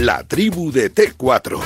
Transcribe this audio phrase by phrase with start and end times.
[0.00, 1.58] La tribu de T4.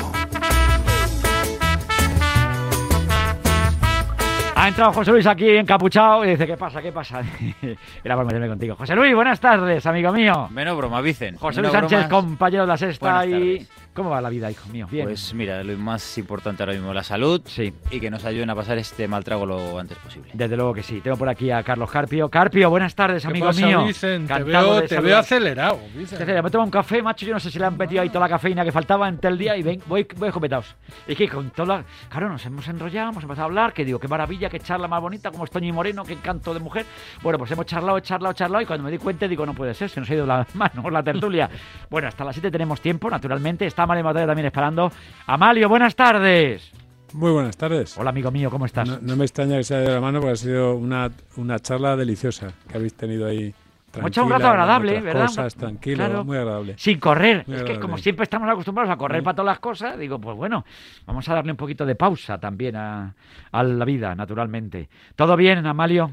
[4.56, 6.82] Ha entrado José Luis aquí encapuchado y dice, ¿qué pasa?
[6.82, 7.22] ¿Qué pasa?
[8.04, 8.74] Era por meterme contigo.
[8.74, 10.48] José Luis, buenas tardes, amigo mío.
[10.50, 11.36] Menos broma, Vicen.
[11.36, 12.24] José Menos Luis Sánchez, bromas.
[12.24, 13.30] compañero de la sexta Buenas y...
[13.58, 13.68] tardes.
[13.94, 14.88] ¿Cómo va la vida, hijo mío?
[14.90, 15.04] Bien.
[15.06, 17.72] Pues mira, lo más importante ahora mismo, la salud Sí.
[17.92, 20.30] y que nos ayuden a pasar este mal trago lo antes posible.
[20.34, 21.00] Desde luego que sí.
[21.00, 22.28] Tengo por aquí a Carlos Carpio.
[22.28, 23.84] Carpio, buenas tardes, ¿Qué amigo pasa, mío.
[23.84, 24.26] Vicen?
[24.26, 26.18] Te veo, te veo acelerado, Vicen.
[26.26, 27.24] Te me tomo un café, macho.
[27.24, 29.38] Yo no sé si le han metido ahí toda la cafeína que faltaba en el
[29.38, 30.74] día y ven, voy, voy escopetados.
[31.06, 31.84] Es que con toda la...
[32.08, 35.00] Claro, nos hemos enrollado, hemos empezado a hablar, que digo, qué maravilla, qué charla más
[35.00, 36.84] bonita, como es Toño y Moreno, qué encanto de mujer.
[37.22, 39.88] Bueno, pues hemos charlado, charlado, charlado y cuando me di cuenta digo, no puede ser,
[39.88, 41.48] se nos ha ido la mano, la tertulia.
[41.88, 43.66] bueno, hasta las 7 tenemos tiempo, naturalmente.
[43.66, 44.90] Está Mateo también esperando.
[45.26, 46.70] Amalio, buenas tardes.
[47.12, 47.96] Muy buenas tardes.
[47.96, 48.88] Hola, amigo mío, ¿cómo estás?
[48.88, 51.58] No, no me extraña que se haya ido la mano porque ha sido una, una
[51.60, 53.54] charla deliciosa que habéis tenido ahí.
[53.96, 55.26] Hemos echado un rato agradable, ¿verdad?
[55.26, 56.24] Cosas, tranquilo, Claro.
[56.24, 56.74] muy agradable.
[56.76, 57.44] Sin correr.
[57.46, 59.24] Muy es que como siempre estamos acostumbrados a correr Sí.
[59.24, 60.64] para todas las cosas, digo, pues bueno,
[61.06, 63.14] vamos a darle un poquito de pausa también a,
[63.52, 64.88] a la vida, naturalmente.
[65.14, 66.10] ¿Todo bien, Amalio?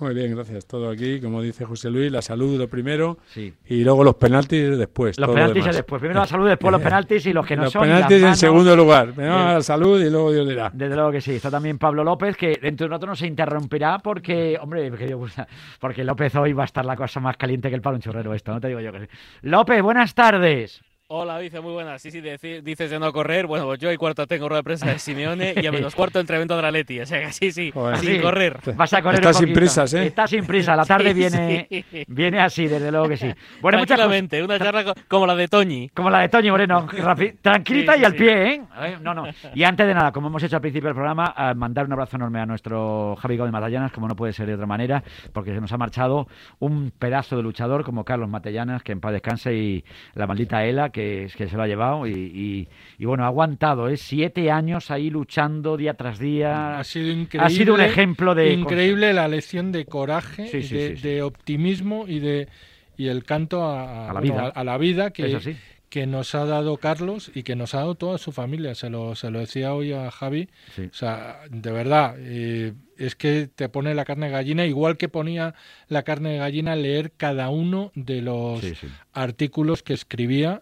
[0.00, 0.66] Muy bien, gracias.
[0.66, 3.52] Todo aquí, como dice José Luis, la salud lo primero Sí.
[3.66, 5.18] y luego los penaltis después.
[5.18, 6.00] Los todo penaltis después.
[6.00, 7.82] Primero la salud, después los penaltis y los que no los son.
[7.88, 9.12] y penaltis en segundo lugar.
[9.12, 9.46] Primero Bien.
[9.54, 10.70] la salud y luego Dios dirá.
[10.72, 11.32] Desde luego que sí.
[11.32, 15.06] Está también Pablo López, que dentro de un rato no se interrumpirá porque, hombre, que
[15.06, 15.46] Dios gusta,
[15.78, 18.32] porque López hoy va a estar la cosa más caliente que el palo un chorrero
[18.34, 19.06] esto, no te digo yo que sí.
[19.42, 20.80] López, buenas tardes.
[21.12, 22.00] Hola, dice, muy buenas.
[22.00, 23.48] Sí, sí, dices de no correr.
[23.48, 26.20] Bueno, pues yo y cuarto tengo rueda de prensa de Simeone y a menos cuarto
[26.20, 27.00] entrevento de la Leti.
[27.00, 27.96] O sea que sí, sí, Joder.
[27.96, 28.20] sin Sí.
[28.20, 28.60] correr.
[28.76, 30.06] Vas a correr Estás sin prisas, ¿eh?
[30.06, 30.76] Está sin prisa.
[30.76, 32.04] La tarde Sí, viene, sí.
[32.06, 33.26] viene así, desde luego que sí.
[33.60, 33.96] Bueno, muchas.
[33.96, 35.88] Tranquilamente, una charla co- como la de Toñi.
[35.88, 36.86] Como la de Toño Moreno,
[37.42, 38.62] tranquilita Sí, sí, y al pie, ¿eh?
[39.02, 39.24] No, no.
[39.52, 42.18] Y antes de nada, como hemos hecho al principio del programa, a mandar un abrazo
[42.18, 45.60] enorme a nuestro Javi Gómez Matallanas, como no puede ser de otra manera, porque se
[45.60, 46.28] nos ha marchado
[46.60, 50.90] un pedazo de luchador como Carlos Matallanas, que en paz descanse, y la maldita Ela,
[50.90, 50.99] que,
[51.36, 53.96] que se lo ha llevado, y, y- y bueno, ha aguantado, ¿eh?
[53.96, 56.78] Siete años ahí luchando día tras día.
[56.78, 57.46] Ha sido increíble.
[57.46, 58.52] Ha sido un ejemplo de...
[58.52, 61.08] Increíble la lección de coraje, Sí, y sí, de, sí, sí.
[61.08, 62.48] de optimismo y de
[62.96, 64.42] y el canto a, A la bueno, vida.
[64.54, 65.56] a, a la vida que,
[65.88, 68.74] que nos ha dado Carlos y que nos ha dado toda su familia.
[68.74, 70.50] Se lo, se lo decía hoy a Javi.
[70.76, 70.82] Sí.
[70.82, 75.08] O sea, de verdad, eh, es que te pone la carne de gallina, igual que
[75.08, 75.54] ponía
[75.88, 78.86] la carne de gallina leer cada uno de los Sí, sí.
[79.14, 80.60] artículos que escribía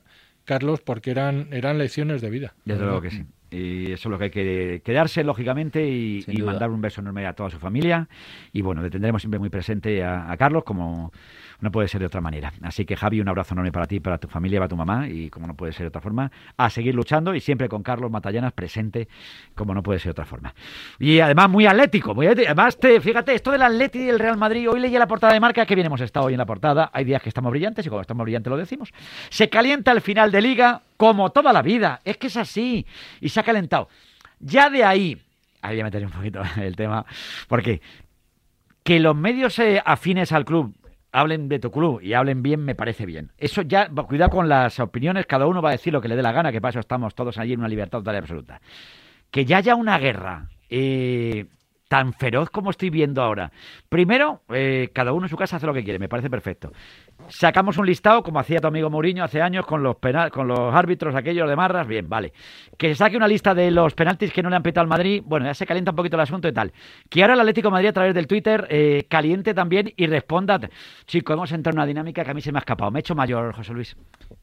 [0.48, 2.54] Carlos, porque eran, eran lecciones de vida.
[2.64, 3.26] Desde luego que sí.
[3.50, 7.32] Y eso es lo que hay que quedarse, lógicamente, y, mandar un beso enorme a
[7.32, 8.09] toda su familia.
[8.53, 11.12] Y bueno, le tendremos siempre muy presente a, a Carlos, como
[11.60, 12.53] no puede ser de otra manera.
[12.62, 15.28] Así que, Javi, un abrazo enorme para ti, para tu familia, para tu mamá, y
[15.31, 18.53] como no puede ser de otra forma, a seguir luchando y siempre con Carlos Matallanas
[18.53, 19.08] presente,
[19.54, 20.54] como no puede ser de otra forma.
[20.98, 22.14] Y además, muy atlético.
[22.14, 22.53] Muy atlético.
[22.53, 25.41] Además, te, fíjate, esto del Atleti y del Real Madrid, hoy leía la portada de
[25.41, 26.91] marca, que bien hemos estado hoy en la portada.
[26.92, 28.92] Hay días que estamos brillantes y cuando estamos brillantes lo decimos.
[29.31, 32.03] Se calienta el final de liga como toda la vida.
[32.04, 32.84] Es que es así.
[33.22, 33.88] Y se ha calentado.
[34.38, 35.19] Ya de ahí,
[35.62, 37.06] ahí voy a meter un poquito el tema,
[37.48, 37.81] porque
[38.84, 40.75] que los medios eh, afines al club
[41.12, 43.32] hablen de tu club y hablen bien me parece bien.
[43.38, 46.22] Eso ya, cuidado con las opiniones, cada uno va a decir lo que le dé
[46.22, 48.60] la gana, que para eso estamos todos allí en una libertad total y absoluta.
[49.31, 51.47] Que ya haya una guerra eh,
[51.88, 53.50] tan feroz como estoy viendo ahora.
[53.88, 56.72] Primero, eh, cada uno en su casa hace lo que quiere, me parece perfecto.
[57.28, 60.74] Sacamos un listado, como hacía tu amigo Mourinho hace años, con los penal, con los
[60.74, 62.32] árbitros aquellos de marras, bien, vale.
[62.76, 65.46] Que saque una lista de los penaltis que no le han pitado al Madrid, bueno,
[65.46, 66.72] ya se calienta un poquito el asunto y tal.
[67.10, 70.58] Que ahora el Atlético de Madrid a través del Twitter eh, caliente también y responda,
[71.06, 72.90] chico, hemos entrado en una dinámica que a mí se me ha escapado.
[72.90, 73.96] Me he hecho mayor, José Luis.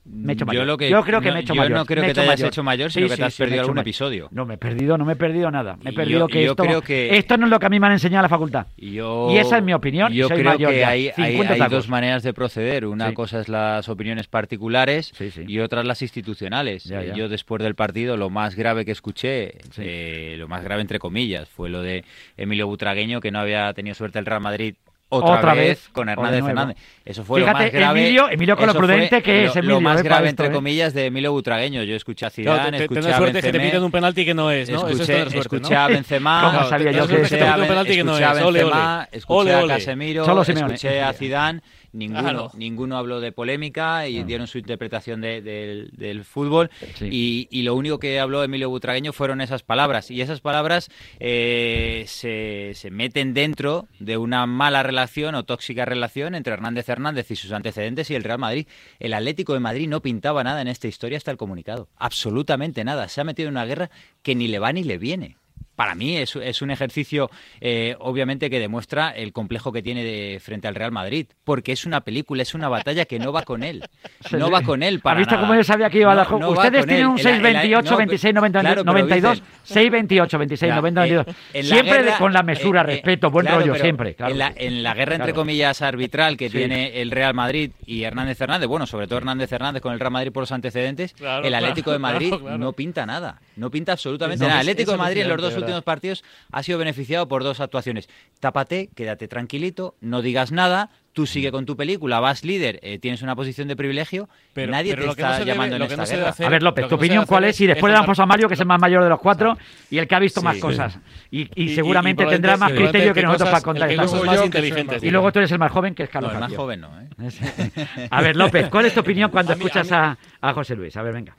[0.05, 0.63] Me he hecho mayor.
[0.63, 1.77] Yo, lo que, creo que no, me he hecho yo mayor.
[1.77, 2.47] no creo me que te hayas mayor.
[2.47, 3.83] hecho mayor, Sí, sino que sí, te has sí, me he perdido algún mayor.
[3.87, 4.27] episodio.
[4.31, 5.77] No, me he perdido, no me he perdido nada.
[5.81, 7.69] Me he perdido yo- que, yo esto, creo que- esto no es lo que a
[7.69, 8.67] mí me han enseñado en la facultad.
[8.77, 11.53] Y, yo- esa es mi opinión, Yo soy creo mayor que ya, hay, hay- 50
[11.63, 12.74] hay dos maneras de proceder.
[12.83, 13.13] Una Sí.
[13.13, 15.45] cosa es las opiniones particulares Sí, sí.
[15.47, 16.83] y otras las institucionales.
[16.83, 17.13] Ya, ya.
[17.13, 21.47] Yo después del partido lo más grave que escuché, eh, lo más grave entre comillas,
[21.47, 22.03] fue lo de
[22.35, 24.75] Emilio Butragueño, que no había tenido suerte el Real Madrid.
[25.07, 26.43] Otra, Otra vez, vez, con Hernández.
[26.43, 26.77] Fernández.
[27.05, 28.01] Eso fue Fíjate, lo más grave.
[28.01, 30.27] Emilio- Emilio con lo eso fue prudente que es lo- Emilio, Lo más para grave,
[30.29, 30.51] esto, entre eh.
[30.51, 31.83] comillas, de Emilio Butragueño.
[31.83, 33.91] Yo escuché a Claro, Zidane, te- te- escuché a suerte que te Benzema, piten un
[33.91, 34.77] penalti que no es, ¿no?
[34.77, 35.79] Eso es Escuché, tener suerte, escuché ¿no?
[35.79, 39.07] a Benzema, ¿Cómo sabía yo que escuché a, Un penalti que no escuché a Benzema,
[39.11, 39.67] escuché.
[39.67, 41.61] Casemiro, escuché a Zidane,
[41.95, 42.51] ninguno, Claro.
[42.55, 47.07] ninguno habló de polémica y dieron su interpretación de- del- del fútbol Sí.
[47.11, 50.89] y, y lo único que habló Emilio Butragueño fueron esas palabras y esas palabras
[51.19, 57.31] eh, se, se meten dentro de una mala relación o tóxica relación entre Hernández Hernández
[57.31, 58.67] y sus antecedentes y el Real Madrid.
[58.99, 63.07] El Atlético de Madrid no pintaba nada en esta historia hasta el comunicado, absolutamente nada.
[63.07, 63.89] Se ha metido en una guerra
[64.21, 65.37] que ni le va ni le viene.
[65.75, 67.29] Para mí es, es un ejercicio,
[67.61, 71.27] eh, obviamente, que demuestra el complejo que tiene de, frente al Real Madrid.
[71.43, 73.83] Porque es una película, es una batalla que no va con él.
[74.31, 75.47] No va con él para ¿Has visto nada.
[75.47, 77.07] cómo yo sabía que iba a la No, Ustedes tienen él.
[77.07, 80.69] un En la- en la- 628, no, 26, 90, claro, pero 92, dicen- 628, 26,
[80.69, 81.35] Ya, 90, eh, 92.
[81.53, 84.15] en la Siempre guerra- con la mesura, eh, eh, respeto, buen claro, rollo, pero siempre.
[84.15, 84.31] Claro.
[84.31, 85.41] en, la, en la guerra, entre Claro.
[85.41, 86.57] comillas, arbitral que Sí.
[86.57, 90.11] tiene el Real Madrid y Hernández Hernández, bueno, sobre todo Hernández Hernández con el Real
[90.11, 92.57] Madrid por los antecedentes, Claro, el Atlético claro, de Madrid claro, claro.
[92.57, 93.39] no pinta nada.
[93.55, 94.61] No pinta absolutamente No, nada.
[94.61, 98.09] El Atlético de Madrid en los dos últimos partidos ha sido beneficiado por dos actuaciones.
[98.39, 100.89] Tápate, quédate tranquilito, no digas nada.
[101.13, 104.91] Tú sigue con tu película, vas líder, eh, tienes una posición de privilegio, Pero- nadie
[104.91, 106.29] pero te lo que no está debe- llamando en esta no guerra.
[106.29, 107.61] hacer- A ver, López, tu opinión cuál es?
[107.61, 109.57] Y después le damos a Mario, que es el más mayor de los cuatro
[109.89, 110.99] y el que ha visto más cosas.
[111.31, 114.11] Y, y Y- y- seguramente y tendrá más criterio que nosotros cosas- para contar estas
[114.11, 115.03] cosas.
[115.03, 117.01] Y luego tú eres el más joven, que es No, Carlos el más joven no,
[117.01, 117.07] ¿eh?
[118.11, 120.75] A ver, López, ¿cuál es tu opinión cuando A mí- escuchas a a, a José
[120.75, 120.97] Luis?
[120.97, 121.33] A ver, venga.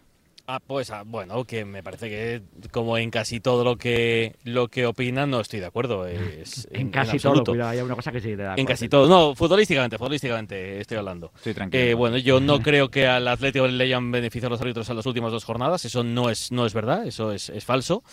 [0.48, 4.68] Ah, pues ah, bueno, que me parece que como en casi todo lo que lo
[4.68, 6.06] que opinan no estoy de acuerdo.
[6.36, 8.54] Es, En, casi todo, cuidado, hay una cosa que sí te da.
[8.56, 9.08] En casi todo.
[9.08, 11.32] No, futbolísticamente, futbolísticamente estoy hablando.
[11.36, 11.82] Estoy tranquilo.
[11.82, 15.06] Eh, bueno, yo no creo que al Atlético le hayan beneficiado los árbitros en las
[15.06, 15.84] últimas dos jornadas.
[15.84, 18.04] Eso no es, no es verdad, eso es, es falso.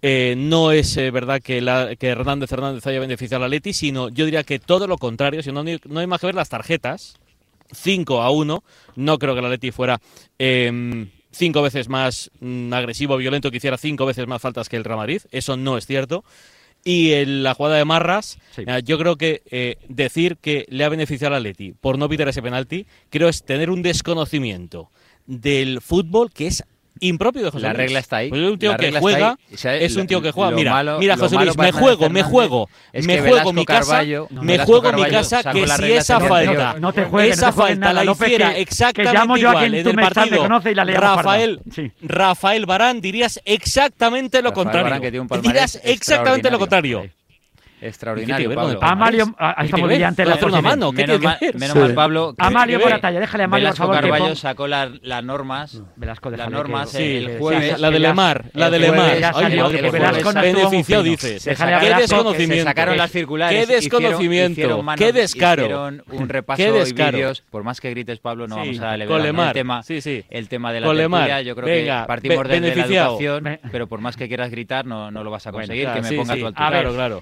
[0.00, 4.10] Eh, no es eh, verdad que, la, que Hernández Hernández haya beneficiado al Atleti, sino
[4.10, 5.42] yo diría que todo lo contrario.
[5.42, 7.18] Si no, no hay más que ver las tarjetas.
[7.72, 8.64] 5 a 1.
[8.96, 10.00] No creo que el Atleti fuera
[10.38, 14.84] eh, cinco veces más mm, agresivo, violento, que hiciera cinco veces más faltas que el
[14.84, 15.22] Real Madrid.
[15.30, 16.24] Eso no es cierto.
[16.86, 18.62] Y en la jugada de Marras, Sí.
[18.66, 22.28] eh, yo creo que eh, decir que le ha beneficiado al Atleti por no pitar
[22.28, 24.90] ese penalti, creo es tener un desconocimiento
[25.26, 26.62] del fútbol que es
[27.00, 27.78] impropio de José La Luis.
[27.78, 28.28] regla está ahí.
[28.30, 30.50] Pues es un tío La que juega, es un tío que juega.
[30.52, 34.02] Mira, malo- mira, lo José Luis, me juego, me juego, es me juego mi casa,
[34.30, 36.80] me juego mi casa que si esa falta, anterior.
[36.80, 40.84] No te juegues, esa falta nada, la López, hiciera exactamente igual en el partido la.
[40.84, 41.92] Rafael, Sí.
[42.02, 44.84] Rafael Barán dirías exactamente lo Rafael contrario.
[44.84, 47.08] Barán, que tiene un palmarés dirías exactamente lo contrario.
[47.84, 48.72] Extraordinario, ¿Qué tiene que ver con Pablo.
[48.72, 49.20] el palmarés?
[49.22, 52.34] Amalio, ah, ¿Qué estamos las hacer una dos mano, ¿qué menos mal, menos mal, Pablo.
[52.38, 52.96] que- Amalio que por ve.
[52.96, 55.82] la talla, déjale a por Velasco favor, que Carballo sacó la- las normas.
[55.96, 57.78] Velasco, las normas el jueves.
[57.78, 59.18] la de Lemar, la de Lemar.
[59.18, 59.50] ya por
[59.92, 60.84] Velasco favor.
[60.84, 61.02] fino.
[61.02, 61.60] dices.
[61.60, 62.64] A Qué desconocimiento.
[62.64, 63.66] Sacaron las circulares.
[63.66, 64.84] Qué desconocimiento.
[64.96, 65.88] Qué descaro.
[66.10, 67.42] Un repaso y vídeos.
[67.50, 69.82] Por más que grites, Pablo, no vamos a darle con el tema.
[69.82, 70.24] Sí, sí.
[70.30, 74.16] El tema de la tertulia, yo creo que partimos desde la educación, pero por más
[74.16, 76.66] que quieras gritar, no, lo vas a conseguir, que me ponga a tu altura.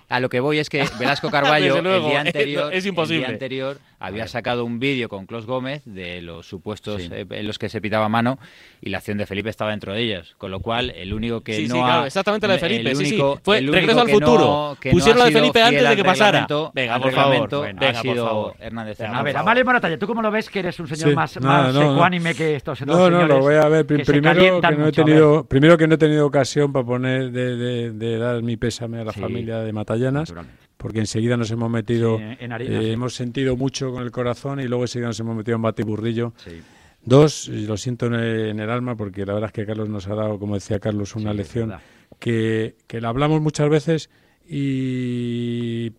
[0.08, 0.16] A.
[0.16, 3.20] A lo que voy es que Velasco Carballo, luego, el día anterior, es imposible.
[3.22, 7.08] el día anterior había sacado un vídeo con Clos Gómez de los supuestos Sí.
[7.12, 8.38] eh, en los que se pitaba mano
[8.80, 10.34] y la acción de Felipe estaba dentro de ellos.
[10.38, 12.90] Con lo cual, el único que Sí, no sí, ha- claro, exactamente la de Felipe,
[12.90, 13.10] el sí, sí.
[13.14, 14.76] único- Fue el único regreso al que no- futuro.
[14.80, 16.46] que no Pusieron la de Felipe antes de que pasara.
[16.74, 17.30] Venga, por favor.
[17.32, 18.54] reglamento Venga, ha por sido favor.
[18.58, 21.10] Hernández Venga, A ver, por Amalio Moratalla, ¿tú cómo lo ves que eres un señor
[21.10, 21.92] Sí, más, más no, no.
[21.94, 23.86] ecuánime que estos dos No, no, lo voy a ver.
[23.86, 27.90] Primero que no he tenido, primero que no he tenido ocasión para poner de, de-
[27.92, 30.34] de dar mi pésame a la Sí, familia de Matallanas.
[30.76, 32.90] Porque enseguida nos hemos metido, Sí, en harina, eh, sí.
[32.90, 36.32] hemos sentido mucho con el corazón y luego enseguida nos hemos metido en batiburrillo.
[36.36, 36.60] Sí.
[37.04, 39.88] Dos, y lo siento en el, en el alma porque la verdad es que Carlos
[39.88, 41.74] nos ha dado, como decía Carlos, una lección
[42.20, 44.08] que, que la hablamos muchas veces
[44.48, 45.92] y,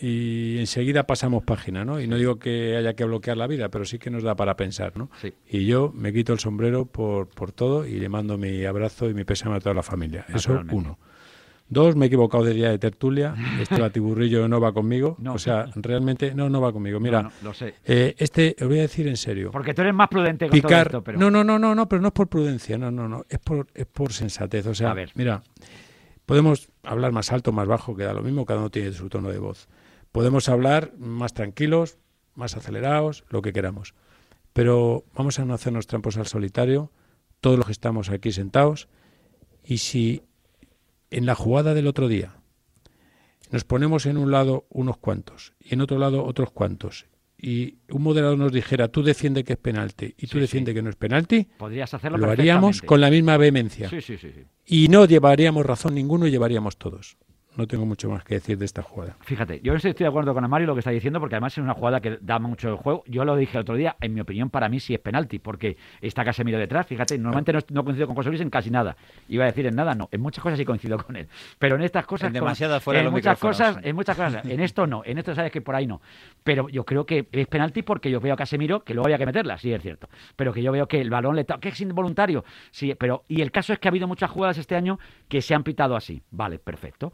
[0.00, 2.00] y enseguida pasamos página, ¿no?
[2.00, 4.56] Y no digo que haya que bloquear la vida, pero sí que nos da para
[4.56, 5.10] pensar, ¿no?
[5.20, 5.32] Sí.
[5.48, 9.14] Y yo me quito el sombrero por, por todo y le mando mi abrazo y
[9.14, 10.26] mi pésame a toda la familia.
[10.34, 10.98] Eso, uno.
[11.72, 13.34] Dos, me he equivocado de día de tertulia.
[13.62, 15.16] Este batiburrillo no va conmigo.
[15.18, 15.32] No.
[15.34, 17.00] O sea, realmente no, no va conmigo.
[17.00, 17.74] Mira, No, lo sé.
[17.86, 20.68] eh, este, os voy a decir en serio Porque tú eres más prudente con todo
[20.68, 20.86] picar.
[20.88, 21.18] esto, pero...
[21.18, 23.68] No, no, no, no, no, pero no es por prudencia, no, no, no, es por,
[23.74, 24.66] es por sensatez.
[24.66, 25.12] O sea, A ver.
[25.14, 25.42] mira,
[26.26, 29.30] podemos hablar más alto, más bajo, que da lo mismo, cada uno tiene su tono
[29.30, 29.68] de voz.
[30.12, 31.96] Podemos hablar más tranquilos,
[32.34, 33.94] más acelerados, lo que queramos.
[34.52, 36.90] Pero vamos a no hacernos trampos al solitario,
[37.40, 38.88] todos los que estamos aquí sentados,
[39.64, 40.22] y si
[41.12, 42.36] en la jugada del otro día
[43.50, 48.02] nos ponemos en un lado unos cuantos y en otro lado otros cuantos, y un
[48.02, 50.74] moderador nos dijera, tú defiende que es penalti y tú Sí, defiende sí.
[50.76, 53.90] que no es penalti, Podrías hacerlo lo haríamos con la misma vehemencia.
[53.90, 54.16] Sí.
[54.64, 57.16] Y no llevaríamos razón ninguno y llevaríamos todos.
[57.56, 59.14] No tengo mucho más que decir de esta jugada.
[59.20, 61.58] Fíjate, yo no estoy de acuerdo con Amario lo que está diciendo, porque además es
[61.58, 63.04] una jugada que da mucho el juego.
[63.06, 65.76] Yo lo dije el otro día, en mi opinión, para mí sí es penalti, porque
[66.00, 66.86] está Casemiro detrás.
[66.86, 68.96] Fíjate, normalmente no, no coincido con José Luis en casi nada.
[69.28, 70.08] Iba a decir en nada, no.
[70.12, 71.28] En muchas cosas sí coincido con él.
[71.58, 72.28] Pero en estas cosas.
[72.28, 74.46] En demasiado fuera en los muchas cosas, En muchas cosas.
[74.46, 75.02] En esto no.
[75.04, 76.00] En esto sabes que por ahí no.
[76.42, 79.26] Pero yo creo que es penalti porque yo veo a Casemiro que luego había que
[79.26, 80.08] meterla, sí es cierto.
[80.36, 82.44] Pero que yo veo que el balón le toca, que es involuntario.
[82.70, 83.24] Sí, pero.
[83.28, 85.96] Y el caso es que ha habido muchas jugadas este año que se han pitado
[85.96, 86.22] así.
[86.30, 87.12] Vale, perfecto.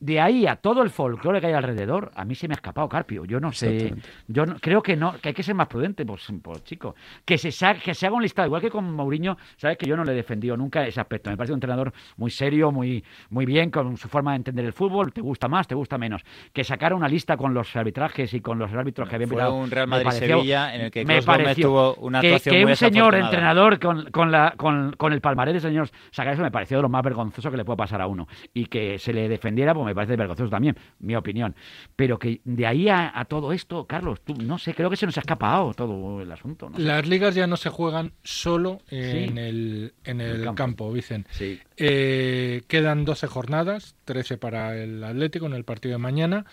[0.00, 2.88] De ahí a todo el folclore que hay alrededor, a mí se me ha escapado
[2.88, 3.24] Carpio.
[3.26, 3.94] Yo no sé,
[4.26, 7.36] yo no- creo que no, que hay que ser más prudente, pues, pues chico, que
[7.38, 7.50] se
[7.84, 10.14] que se haga un listado, igual que con Mourinho, sabes que yo no le he
[10.14, 11.30] defendido nunca ese aspecto.
[11.30, 14.72] Me parece un entrenador muy serio, muy, muy bien, con su forma de entender el
[14.72, 16.22] fútbol, te gusta más, te gusta menos.
[16.52, 19.54] Que sacara una lista con los arbitrajes y con los árbitros que habían Fue pitado,
[19.54, 22.76] un Real Madrid-Sevilla en el que me pareció tuvo una que, actuación que muy un
[22.76, 26.78] señor entrenador con, con, la, con, con el palmarés del señor sacar eso me pareció
[26.78, 28.26] de lo más vergonzoso que le puede pasar a uno.
[28.54, 31.54] Y que se le defendiera, pues me parece vergonzoso también, mi opinión.
[31.96, 35.06] Pero que de ahí a, a todo esto, Carlos, tú, no sé, creo que se
[35.06, 36.70] nos ha escapado todo el asunto.
[36.70, 36.82] No sé.
[36.82, 39.38] Las ligas ya no se juegan solo en Sí.
[39.40, 40.54] el, en el, el campo.
[40.54, 40.92] campo.
[40.92, 41.26] Vicen.
[41.30, 41.58] Sí.
[41.76, 46.44] Eh, quedan 12 jornadas, 13 para el Atlético en el partido de mañana.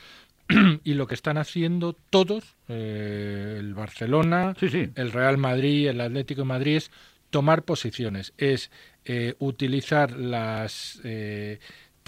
[0.83, 4.89] y lo que están haciendo todos, eh, el Barcelona, Sí, sí.
[4.95, 6.91] el Real Madrid, el Atlético de Madrid, es
[7.29, 8.71] tomar posiciones, es
[9.03, 11.59] eh, utilizar las eh,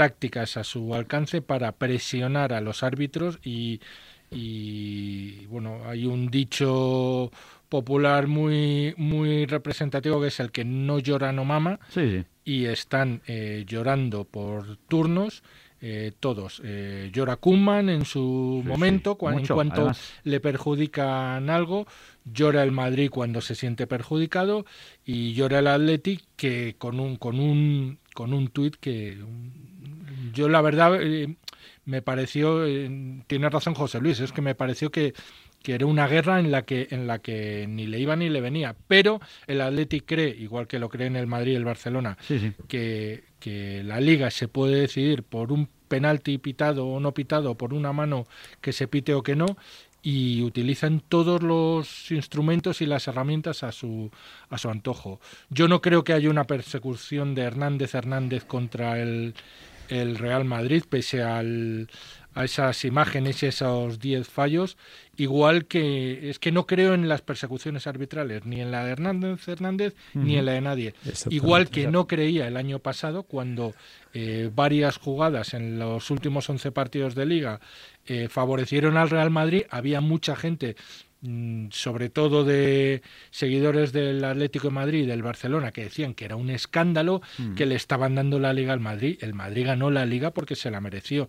[0.04, 3.82] tácticas a su alcance para presionar a los árbitros y,
[4.32, 7.30] y, bueno, hay un dicho
[7.68, 12.24] popular muy, muy representativo que es el que no llora no mama Sí, sí.
[12.46, 15.44] y están eh, llorando por turnos
[15.82, 16.62] eh, todos.
[16.64, 20.14] Eh, llora Koeman en su Sí, momento, sí, cua- en cuanto además.
[20.24, 21.88] le perjudican algo,
[22.26, 24.66] llora el Madrid cuando se siente perjudicado
[25.06, 29.18] y llora el Athletic que con un con un con un tuit que
[30.34, 31.36] yo la verdad eh,
[31.86, 35.14] me pareció eh, tiene razón José Luis, es que me pareció que
[35.62, 38.40] que era una guerra en la que en la que ni le iba ni le
[38.42, 42.40] venía, pero el Athletic cree, igual que lo creen el Madrid y el Barcelona, Sí,
[42.40, 42.54] sí.
[42.70, 47.74] que, que la liga se puede decidir por un penalti pitado o no pitado, por
[47.74, 48.26] una mano
[48.62, 49.58] que se pite o que no,
[50.02, 54.12] y utilizan todos los instrumentos y las herramientas a su,
[54.50, 55.20] a su antojo.
[55.50, 59.34] Yo no creo que haya una persecución de Hernández Hernández contra el,
[59.90, 61.90] el Real Madrid, pese al,
[62.34, 64.78] a esas imágenes y esos 10 fallos,
[65.18, 69.48] igual que es que no creo en las persecuciones arbitrales, ni en la de Hernández
[69.48, 70.94] Hernández, ni en la de nadie.
[71.30, 73.74] Igual que no creía el año pasado cuando
[74.14, 77.60] eh, varias jugadas en los últimos 11 partidos de liga
[78.06, 80.76] eh, favorecieron al Real Madrid, había mucha gente
[81.72, 86.36] sobre todo de seguidores del Atlético de Madrid y del Barcelona que decían que era
[86.36, 87.22] un escándalo
[87.56, 89.18] que le estaban dando la liga al Madrid.
[89.22, 91.28] El Madrid ganó la liga porque se la mereció.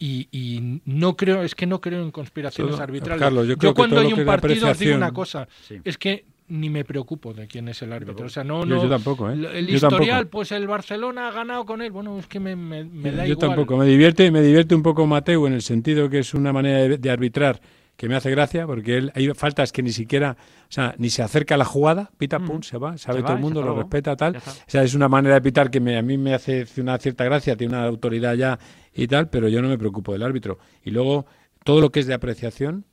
[0.00, 3.20] Y, y no creo, es que no creo en conspiraciones Todo- arbitrales.
[3.20, 5.76] Carlos, yo creo que cuando hay un partido os digo una cosa, Sí.
[5.84, 8.26] es que ni me preocupo de quién es el árbitro.
[8.26, 9.34] O sea, no, Yo- no, yo tampoco, ¿eh?
[9.34, 10.30] El Yo historial, tampoco.
[10.30, 11.90] pues el Barcelona ha ganado con él.
[11.90, 13.48] Bueno, es que me, me- me da Yo igual.
[13.50, 13.76] tampoco.
[13.76, 16.96] Me divierte, me divierte un poco Mateo en el sentido que es una manera de,
[16.98, 17.60] de arbitrar
[17.98, 21.20] que me hace gracia, porque él hay faltas que ni siquiera, o sea, ni se
[21.24, 23.74] acerca a la jugada, pita, pum, se va, sabe Se todo va, el mundo, lo
[23.76, 24.36] respeta, tal.
[24.36, 27.24] O sea, es una manera de pitar que me- a mí me hace una cierta
[27.24, 28.56] gracia, tiene una autoridad ya
[28.94, 30.60] y tal, pero yo no me preocupo del árbitro.
[30.84, 31.26] Y luego,
[31.64, 32.84] todo lo que es de apreciación,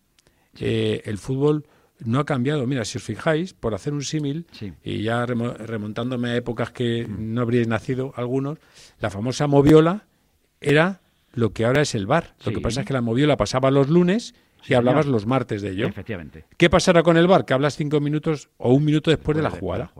[0.59, 1.67] eh, el fútbol
[1.99, 2.65] no ha cambiado.
[2.65, 4.73] Mira, si os fijáis, por hacer un símil, Sí.
[4.83, 8.57] y ya remo- remontándome a épocas que no habríais nacido algunos,
[8.99, 10.07] la famosa moviola
[10.61, 11.01] era
[11.33, 12.33] lo que ahora es el bar.
[12.39, 12.55] Lo Sí.
[12.55, 14.33] que pasa es que la moviola pasaba los lunes
[14.65, 15.13] y Sí, hablabas señor.
[15.13, 15.87] los martes de ello.
[15.87, 16.45] Efectivamente.
[16.57, 17.45] ¿Qué pasará con el bar?
[17.45, 19.91] Que hablas cinco minutos o un minuto después de la jugada.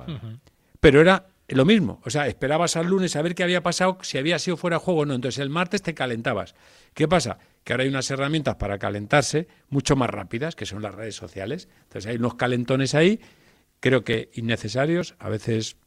[0.80, 2.02] Pero era lo mismo.
[2.04, 4.84] O sea, esperabas al lunes a ver qué había pasado, si había sido fuera de
[4.84, 5.14] juego o no.
[5.14, 6.56] Entonces el martes te calentabas.
[6.94, 7.38] ¿Qué pasa?
[7.64, 11.68] Que ahora hay unas herramientas para calentarse mucho más rápidas, que son las redes sociales.
[11.84, 13.20] Entonces hay unos calentones ahí,
[13.80, 15.78] creo que innecesarios, a veces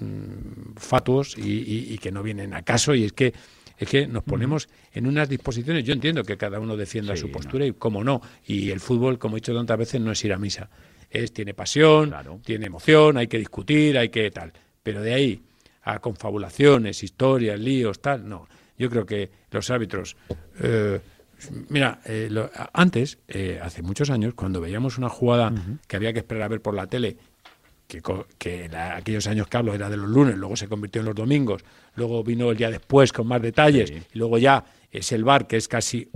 [0.00, 2.94] mm, fatuos y, y- y que no vienen a caso.
[2.94, 3.32] Y es que
[3.78, 5.84] es que nos ponemos en unas disposiciones.
[5.84, 7.32] Yo entiendo que cada uno defienda Sí, su no.
[7.32, 8.20] postura y cómo no.
[8.46, 10.70] Y el fútbol, como he dicho tantas veces, no es ir a misa.
[11.10, 12.40] Es, tiene pasión, Claro.
[12.44, 14.52] tiene emoción, hay que discutir, hay que tal.
[14.82, 15.42] Pero de ahí
[15.82, 18.48] a confabulaciones, historias, líos, tal, no.
[18.78, 20.16] Yo creo que los árbitros.
[20.60, 21.00] eh,
[21.68, 25.52] mira, eh, lo- antes, eh, hace muchos años, cuando veíamos una jugada
[25.86, 27.16] que había que esperar a ver por la tele,
[27.86, 28.02] que,
[28.38, 31.14] que en aquellos años que hablo era de los lunes, luego se convirtió en los
[31.14, 31.64] domingos,
[31.94, 34.02] luego vino el día después con más detalles, Sí.
[34.14, 36.08] y luego ya es el bar, que es casi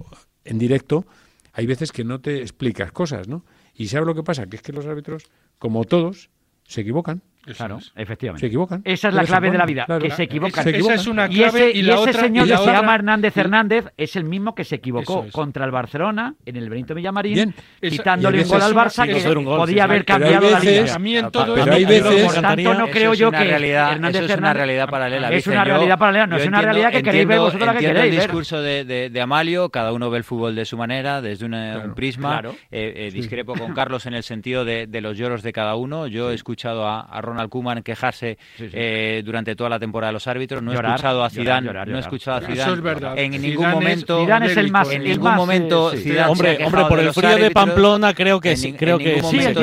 [0.44, 1.06] en directo,
[1.52, 3.44] hay veces que no te explicas cosas, ¿no?
[3.74, 4.46] Y ¿sabes lo que pasa?
[4.46, 5.24] Que es que los árbitros,
[5.58, 6.30] como todos,
[6.64, 7.22] se equivocan.
[7.56, 8.40] Claro, efectivamente.
[8.40, 8.82] Se equivocan.
[8.84, 10.02] Esa es la clave de la vida, claro.
[10.02, 10.62] que se equivocan.
[10.62, 10.98] Se Esa equivocan.
[10.98, 12.74] es una Y clave ese, y la ese otra señor y que la se otra-
[12.80, 15.32] llama Hernández y- Hernández es el mismo que se equivocó es.
[15.32, 17.54] contra el Barcelona en el Benito Villamarín, Bien.
[17.80, 20.94] Esa- quitándole y un gol al Barça que gol, podía sí, haber cambiado la liga.
[20.94, 23.92] A mí en todo pero hay veces- Por tanto, no creo es yo que realidad,
[23.92, 25.32] Hernández eso es una realidad paralela.
[25.32, 28.00] Es una realidad paralela, no es una realidad que queréis ver vosotros la que entiendo
[28.00, 31.94] queréis el discurso de, Amalio, cada uno ve el fútbol de su manera, desde un
[31.94, 32.42] prisma.
[32.70, 36.06] Eh, eh, discrepo con Carlos en el sentido de, de los lloros de cada uno.
[36.06, 38.38] Yo he escuchado a, Ronald Koeman quejarse.
[38.58, 40.62] Eh, durante toda la temporada de los árbitros.
[40.62, 42.62] No llorar, he escuchado a Zidane, no he escuchado a Zidane.
[42.62, 43.18] Eso es verdad.
[43.18, 46.58] En ningún momento, es, Zidane es el más, en ningún momento, hombre, se ha hombre,
[46.88, 49.38] por el frío de Pamplona creo que en, creo que sí.
[49.38, 49.54] En,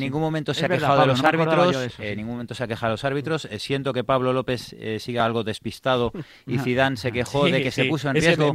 [0.00, 1.98] ningún momento se ha quejado de los árbitros.
[1.98, 3.48] En ningún momento se ha quejado de los árbitros.
[3.58, 6.12] Siento que Pablo López eh, siga algo despistado
[6.46, 8.52] y Zidane se quejó de que se puso en riesgo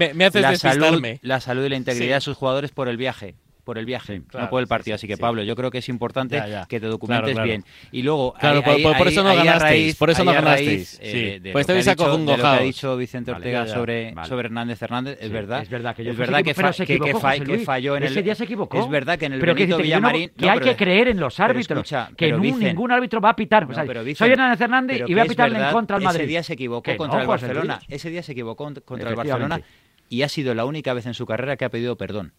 [1.21, 4.23] la salud y la integridad de sus jugadores por el viaje por el viaje, sí,
[4.29, 4.95] claro, no por el partido.
[4.95, 6.65] Sí, Así que, sí, Pablo, yo creo que es importante ya, ya.
[6.67, 7.47] que te documentes claro, claro.
[7.47, 7.65] bien.
[7.91, 9.61] Y luego, claro, por, por, eso no ganasteis.
[9.61, 10.99] Raíz, por eso no ganasteis.
[11.01, 12.39] Eh, de pues estáis acongojados.
[12.39, 14.29] Lo que ha dicho Vicente Ortega vale, ya, sobre, vale.
[14.29, 15.63] sobre Hernández Hernández, es verdad.
[15.63, 18.17] Es verdad que, yo es verdad que, fa que, fa que, falló en ese el.
[18.19, 18.79] Ese día se equivocó.
[18.79, 20.29] Es verdad que en el pero Benito Villamarín.
[20.29, 21.91] Que, no, hay que creer en los árbitros.
[22.15, 23.67] que ningún árbitro va a pitar.
[24.15, 26.21] Soy Hernández Hernández y voy a pitarle en contra al Madrid.
[26.21, 27.79] Ese día se equivocó contra el Barcelona.
[27.87, 29.61] Ese día se equivocó contra el Barcelona
[30.09, 32.33] y ha sido la única vez en su carrera que ha pedido perdón.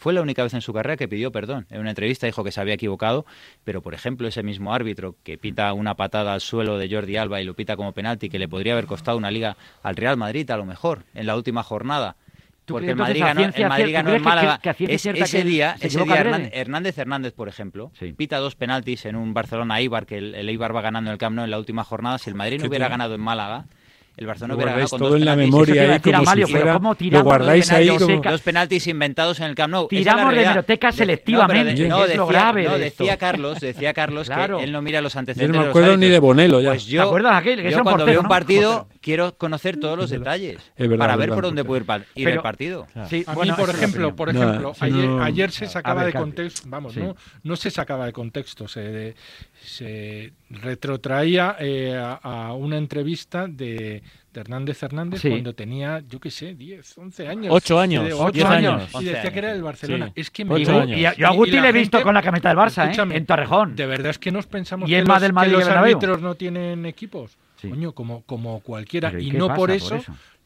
[0.00, 1.66] Fue la única vez en su carrera que pidió perdón.
[1.68, 3.26] En una entrevista dijo que se había equivocado,
[3.64, 7.42] pero por ejemplo ese mismo árbitro que pita una patada al suelo de Jordi Alba
[7.42, 10.50] y lo pita como penalti, que le podría haber costado una liga al Real Madrid
[10.50, 12.16] a lo mejor en la última jornada,
[12.64, 14.58] porque el Madrid ganó, en Málaga.
[14.58, 15.76] Que ese día,
[16.52, 20.80] Hernández, Hernández, por ejemplo, pita dos penaltis en un Barcelona-Eibar, que el, el, Eibar va
[20.80, 22.16] ganando en el Camp Nou en la última jornada.
[22.18, 23.66] Si el Madrid no hubiera ganado en Málaga,
[24.20, 28.22] el Barcelona hubiera ganado con todo en la memoria ahí ¿cómo lo guardáis ahí como...
[28.44, 34.64] penaltis inventados en el Camp Tiramos de biblioteca selectivamente, no, decía, Carlos, decía Carlos que
[34.64, 35.54] él no mira los antecedentes.
[35.54, 36.70] Yo no me acuerdo ni de Bonelo ya.
[36.70, 37.62] Pues yo, ¿Te acuerdas aquel?
[37.62, 40.58] Que yo cuando veo un partido quiero conocer todos los detalles
[40.98, 41.84] para ver por dónde puede
[42.14, 42.86] ir el partido.
[43.08, 44.74] Sí, a mí, por ejemplo, por ejemplo,
[45.22, 46.94] ayer se sacaba de contexto, vamos,
[47.42, 48.66] no se sacaba de contexto,
[49.62, 54.02] se retrotraía eh, a, una entrevista de,
[54.32, 57.54] Hernández Hernández cuando tenía, yo qué sé, 10, 11 años.
[57.54, 58.04] 8 años.
[58.32, 58.88] De, años.
[59.00, 60.12] Y decía que era del Barcelona.
[60.14, 62.58] Es que me digo, y yo a Guti le he visto con la camiseta del
[62.58, 63.16] Barça, ¿eh?
[63.16, 63.76] en Torrejón.
[63.76, 66.34] De verdad es que nos pensamos y que, los, del Madrid que los árbitros no
[66.34, 67.36] tienen equipos.
[67.60, 69.12] Coño, como, como cualquiera.
[69.20, 70.00] Y no por eso,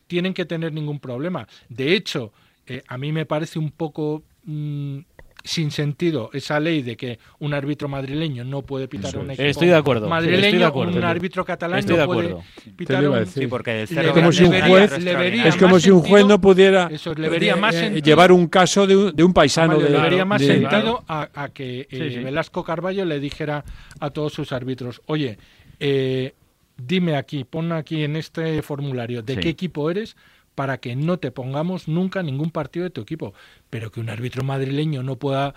[0.06, 1.46] tienen que tener ningún problema.
[1.68, 2.32] De hecho,
[2.66, 4.22] eh, a mí me parece un poco...
[4.44, 4.98] Mmm,
[5.44, 9.68] sin sentido esa ley de que un árbitro madrileño no puede pitar un equipo estoy
[9.68, 12.36] de acuerdo, madrileño, un árbitro catalán no puede
[12.74, 13.26] pitar un...
[13.26, 16.98] Sí, porque es como si un juez, es como si un juez no pudiera eh,
[16.98, 19.78] eh, llevar un caso de un, de paisano.
[19.78, 23.64] De, le vería más de, sentido a, que eh, Velasco Carballo le dijera
[24.00, 25.38] a todos sus árbitros, oye,
[25.78, 26.34] eh,
[26.76, 30.16] dime aquí, pon aquí en este formulario de qué equipo eres
[30.54, 33.34] para que no te pongamos nunca ningún partido de tu equipo.
[33.70, 35.54] Pero que un árbitro madrileño no pueda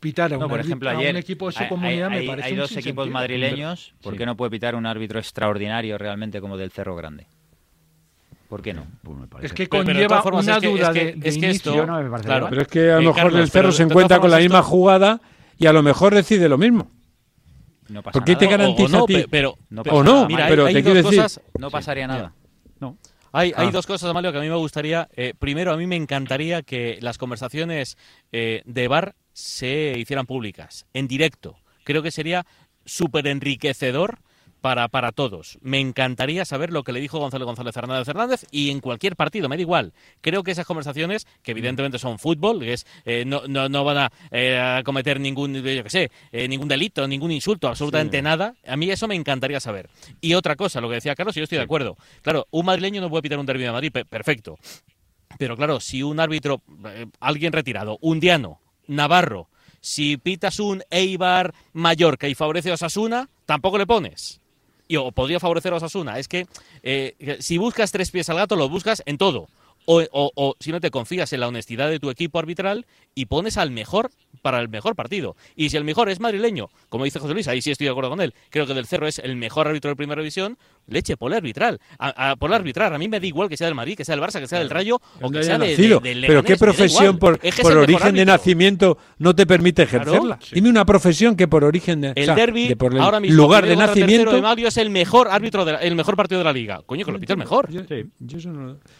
[0.00, 2.76] pitar a, un, ejemplo, a un equipo de su comunidad hay, me parece Hay dos
[2.76, 7.26] equipos madrileños, ¿por qué no puede pitar un árbitro extraordinario realmente como del Cerro Grande?
[8.48, 8.86] ¿Por qué no?
[9.30, 11.18] Pues es que conlleva una es que, duda de.
[11.24, 13.82] Esto, no me claro, pero es que a lo eh, mejor Carlos, el Cerro se
[13.82, 15.20] encuentra con la misma jugada
[15.58, 16.90] y a lo mejor decide lo mismo.
[17.88, 19.24] No pasa Porque te garantiza a ti.
[19.30, 20.26] Pero, no o no.
[20.26, 21.22] Mira, pero hay, te hay quiero decir.
[21.22, 22.32] Cosas, no pasaría nada.
[22.78, 22.98] No.
[23.36, 23.68] Hay, ah.
[23.72, 25.08] dos cosas, Amalio, que a mí me gustaría.
[25.16, 27.98] Eh, primero, a mí me encantaría que las conversaciones
[28.30, 31.56] eh, de bar se hicieran públicas, en directo.
[31.82, 32.46] Creo que sería
[32.84, 34.20] súper enriquecedor
[34.64, 35.58] para, para todos.
[35.60, 39.46] Me encantaría saber lo que le dijo Gonzalo González Hernández Hernández y en cualquier partido,
[39.46, 39.92] me da igual.
[40.22, 41.58] Creo que esas conversaciones, que mm.
[41.58, 45.84] evidentemente son fútbol, que es, eh, no, no, no, van a, eh, cometer ningún, yo
[45.84, 49.90] que sé, eh, ningún delito, ningún insulto, absolutamente nada, a mí eso me encantaría saber.
[50.22, 51.98] Y otra cosa, lo que decía Carlos, y yo estoy de acuerdo.
[52.22, 54.56] Claro, un madrileño no puede pitar un derbi de Madrid, perfecto.
[55.38, 56.62] Pero claro, si un árbitro,
[57.20, 59.50] alguien retirado, un diano, Navarro,
[59.82, 64.40] si pitas un Eibar Mallorca y favorece a Osasuna, tampoco le pones
[64.88, 66.18] y, o podría favorecer a Osasuna.
[66.18, 66.46] Es que
[66.82, 69.48] eh, si buscas tres pies al gato, lo buscas en todo.
[69.86, 73.26] O, o, o, si no te confías en la honestidad de tu equipo arbitral y
[73.26, 75.36] pones al mejor para el mejor partido.
[75.56, 78.10] Y si el mejor es madrileño, como dice José Luis, ahí sí estoy de acuerdo
[78.10, 81.32] con él, creo que Del Cerro es el mejor árbitro de primera división, leche, por
[81.32, 82.92] arbitral, a, a, arbitrar.
[82.92, 84.58] A mí me da igual que sea del Madrid, que sea del Barça, que sea
[84.58, 88.98] del Rayo o que sea de, de, Pero qué profesión por, por origen de nacimiento
[89.18, 90.38] no te permite ejercerla.
[90.52, 93.36] Dime una profesión que por origen de, el o sea, de por el ahora mismo,
[93.36, 96.52] lugar de nacimiento de Mario es el mejor árbitro, la, el mejor partido de la
[96.52, 96.82] liga.
[96.84, 97.68] Coño, que lo pita el mejor.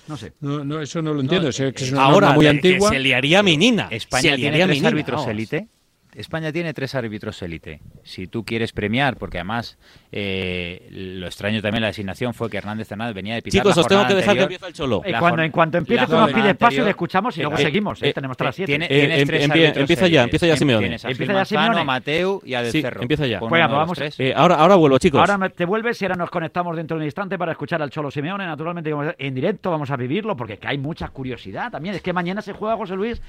[0.06, 0.32] No, sé.
[0.40, 1.48] No, no, eso no lo entiendo.
[1.48, 2.90] Es, eh, ahora muy eh, antigua.
[2.90, 3.88] se liaría menina.
[3.90, 5.68] España se liaría tiene tres árbitros élite.
[6.14, 7.80] España tiene tres árbitros élite.
[8.02, 9.78] Si tú quieres premiar, porque además
[10.12, 13.86] eh, lo extraño también la designación fue que Hernández Hernández venía de pitar Chicos, os
[13.86, 15.02] tengo que dejar que empiece el cholo.
[15.04, 17.60] Eh, cuando, en cuanto empiece, tú nos pides paso y le escuchamos y luego eh,
[17.60, 17.98] eh, seguimos.
[17.98, 18.74] tenemos hasta las 7.
[18.74, 19.28] Em,
[19.76, 20.96] empieza ya, empieza ya Simeone.
[21.02, 21.80] Empieza ya Simeone.
[21.80, 22.02] A
[22.44, 22.62] y a
[23.00, 23.40] empieza ya.
[23.40, 23.98] Pues vamos.
[24.34, 25.20] ahora, ahora vuelvo, chicos.
[25.28, 28.10] Ahora te vuelves y ahora nos conectamos dentro de un instante para escuchar al Cholo
[28.10, 28.46] Simeone.
[28.46, 31.94] Naturalmente, en directo vamos a vivirlo porque hay mucha curiosidad también.
[31.94, 33.20] Es que mañana se juega, José Luis,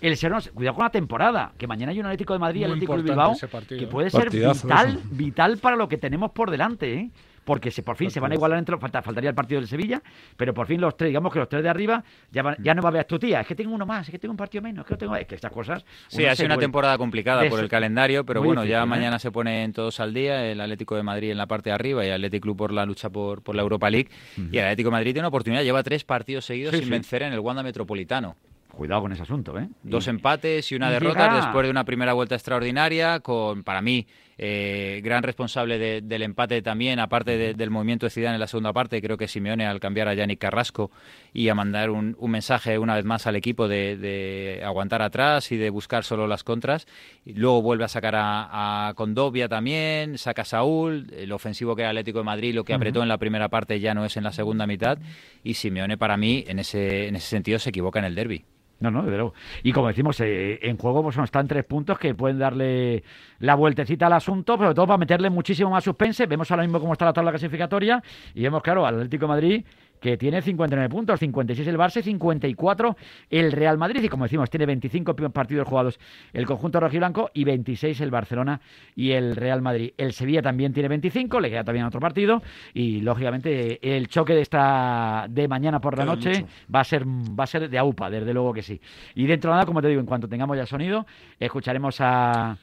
[0.00, 0.42] el Serón.
[0.54, 2.96] Cuidado con la temporada, que mañana hay un Atlético Atlético de Madrid y Muy Atlético
[2.96, 3.36] de Bilbao,
[3.68, 3.86] que ¿eh?
[3.86, 5.00] puede ser Partidazo vital, eso.
[5.10, 7.10] vital para lo que tenemos por delante, ¿eh?
[7.44, 9.66] Porque se, por fin se van a igualar entre los, falta- faltaría el partido del
[9.68, 10.00] Sevilla,
[10.36, 12.82] pero por fin los tres, digamos que los tres de arriba ya, van- ya no
[12.82, 14.62] va a ver tu tía, es que tengo uno más, es que tengo un partido
[14.62, 15.84] menos, es que no tengo, es que estas cosas.
[16.06, 18.86] Sí, ha sido una temporada complicada por el calendario, pero muy bueno, ya ¿eh?
[18.86, 22.04] mañana se ponen todos al día, el Atlético de Madrid en la parte de arriba
[22.04, 24.08] y el Atlético Club por la lucha por, por la Europa League.
[24.36, 26.90] Y el Atlético de Madrid tiene una oportunidad, lleva tres partidos seguidos Sí, sin sí.
[26.92, 28.36] vencer en el Wanda Metropolitano.
[28.72, 29.68] Cuidado con ese asunto, ¿eh?
[29.82, 34.06] Dos empates y una derrota llega- después de una primera vuelta extraordinaria, con para mí
[34.38, 38.46] eh, gran responsable de- del empate también, aparte de- del movimiento de Zidane en la
[38.48, 40.90] segunda parte, creo que Simeone al cambiar a Yannick Carrasco
[41.34, 45.52] y a mandar un, un mensaje una vez más al equipo de, de aguantar atrás
[45.52, 46.86] y de buscar solo las contras.
[47.26, 51.82] Y luego vuelve a sacar a, a Condovia también, saca a Saúl, el ofensivo que
[51.82, 54.24] era Atlético de Madrid, lo que apretó en la primera parte ya no es en
[54.24, 54.98] la segunda mitad
[55.44, 58.44] y Simeone para mí en ese, en ese sentido se equivoca en el derby.
[58.82, 59.34] No, no, desde luego.
[59.62, 63.04] Y como decimos, eh, en juego pues, están tres puntos que pueden darle
[63.38, 66.26] la vueltecita al asunto, pero todo para meterle muchísimo más suspense.
[66.26, 68.02] Vemos ahora mismo cómo está la tabla clasificatoria
[68.34, 69.64] y vemos, claro, al Atlético Madrid
[70.02, 72.96] que tiene 59 puntos, 56 el Barça y 54
[73.30, 74.02] el Real Madrid.
[74.02, 75.98] Y como decimos, tiene 25 pi- partidos jugados
[76.32, 78.60] el conjunto rojiblanco y 26 el Barcelona
[78.96, 79.92] y el Real Madrid.
[79.96, 82.42] El Sevilla también tiene 25, le queda también otro partido
[82.74, 86.46] y lógicamente el choque de esta de mañana por la noche mucho.
[86.74, 88.80] va a ser va a ser de AUPA, desde luego que sí.
[89.14, 91.06] Y dentro de nada, como te digo, en cuanto tengamos ya sonido,
[91.38, 92.56] escucharemos a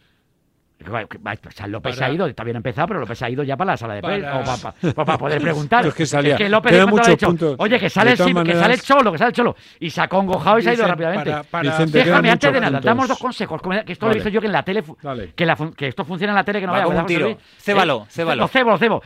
[0.87, 3.57] o sea, López Para- ha ido, todavía no ha empezado, pero López ha ido ya
[3.57, 5.79] para la sala de prensa, Para- o para, para- para poder preguntar.
[5.81, 7.55] Pero es que salía- López de pronto muchos ha dicho, puntos.
[7.59, 9.55] Oye, que sale, el, Sim- que maneras- sale el cholo, que sale el cholo.
[9.79, 11.29] Y se ha congojado y se ha ido rápidamente.
[11.31, 12.85] para- para- Vicente, Déjame, antes de nada, puntos.
[12.85, 13.61] damos dos consejos.
[13.85, 15.33] Que esto lo he visto yo que en la tele, Dale.
[15.35, 17.25] que, la que esto funciona en la tele, que no Va vaya José tiro.
[17.27, 17.37] Luis.
[17.57, 18.41] Cébalo, Eh, cébalo.
[18.43, 19.01] Lo cebo, lo cebo.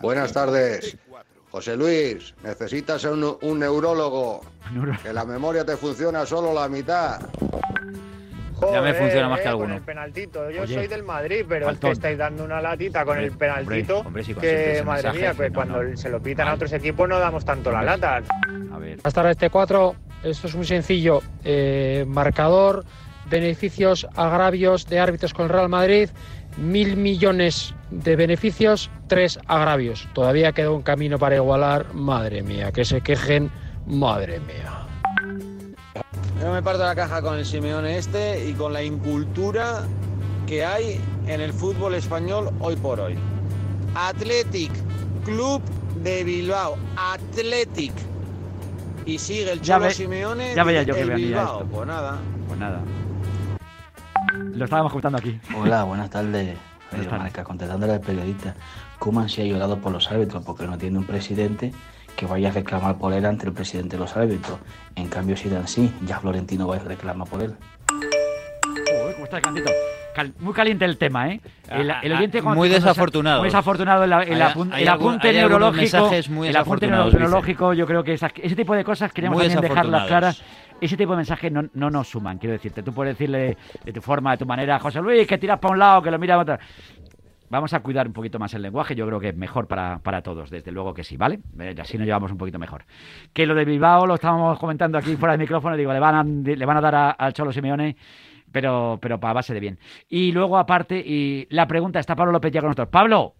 [0.00, 0.96] Buenas tardes.
[1.52, 4.40] José Luis, necesitas un, un neurólogo.
[5.02, 7.20] Que la memoria te funciona solo la mitad.
[7.20, 9.68] Ya me Joder, funciona más que eh, alguno.
[9.68, 10.50] Con el penaltito.
[10.50, 11.90] Yo Oye, soy del Madrid, pero faltón.
[11.90, 13.98] es que estáis dando una latita con Hombre, el penaltito.
[13.98, 15.96] hombre, hombre, que madre mensaje, mía, pues no, cuando no.
[15.96, 18.16] se lo pitan a otros equipos no damos tanto la lata.
[18.16, 18.96] A ver.
[18.96, 19.94] Buenas tardes, T4.
[20.22, 21.20] Esto es muy sencillo.
[21.44, 22.84] Eh, marcador,
[23.30, 26.08] beneficios, agravios de árbitros con el Real Madrid.
[26.58, 30.06] Mil millones de beneficios, tres agravios.
[30.12, 31.94] Todavía queda un camino para igualar.
[31.94, 33.50] Madre mía, que se quejen.
[33.86, 34.86] Madre mía.
[36.40, 39.82] Yo me parto la caja con el Simeone este y con la incultura
[40.46, 43.16] que hay en el fútbol español hoy por hoy.
[43.94, 44.70] Athletic,
[45.24, 45.62] Club
[46.02, 47.92] de Bilbao, Athletic.
[49.06, 50.54] Y sigue el Ya Cholo ve- Simeone.
[50.54, 51.62] ya veía yo que venía Bilbao.
[51.62, 51.68] esto.
[51.72, 52.18] Pues nada.
[52.48, 52.80] Pues nada.
[54.54, 55.38] Lo estábamos contando aquí.
[55.56, 56.56] Hola, buenas tardes.
[57.10, 58.54] Marca, contestándole al periodista.
[58.98, 61.72] Kuman se ha llorado por los árbitros porque no tiene un presidente
[62.16, 64.58] que vaya a reclamar por él ante el presidente de los árbitros.
[64.94, 67.54] En cambio, si dan sí, ya Florentino va a reclamar por él.
[67.90, 69.70] Uy, ¿cómo está el cantito?
[70.14, 71.40] Cal- muy caliente el tema, ¿eh?
[71.70, 73.38] El, Ah, el oyente ah, cuando- muy desafortunado.
[73.40, 76.32] Muy desafortunado el, el Hay- apun- hay el algún- apunte hay algunos neurológico.
[76.34, 79.70] muy el apunte neurológico, yo creo que esas- ese tipo de cosas queríamos Muy también
[79.70, 80.42] dejarlas claras.
[80.80, 82.82] Ese tipo de mensajes no, no nos suman, quiero decirte.
[82.82, 85.78] Tú puedes decirle de tu forma, de tu manera, José Luis, que tiras para un
[85.78, 86.66] lado, que lo miras para otro.
[87.52, 90.22] Vamos a cuidar un poquito más el lenguaje, yo creo que es mejor para, para
[90.22, 91.38] todos, desde luego que sí, ¿vale?
[91.60, 92.86] Eh, así nos llevamos un poquito mejor.
[93.34, 96.24] Que lo de Bilbao lo estábamos comentando aquí fuera del micrófono, digo, le van a,
[96.24, 97.94] le van a dar al Cholo Simeone,
[98.50, 99.78] pero, pero para base de bien.
[100.08, 102.88] Y luego, aparte, y la pregunta está Pablo López ya con nosotros.
[102.88, 103.34] Pablo,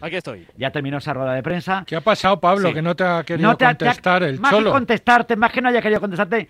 [0.00, 0.46] Aquí estoy.
[0.56, 1.84] ya terminó esa rueda de prensa.
[1.86, 2.68] ¿Qué ha pasado, Pablo?
[2.68, 2.74] Sí.
[2.74, 4.70] Que no te ha querido No te ha- te ha- contestar el más cholo.
[4.70, 6.48] que contestarte, más que no haya querido contestarte.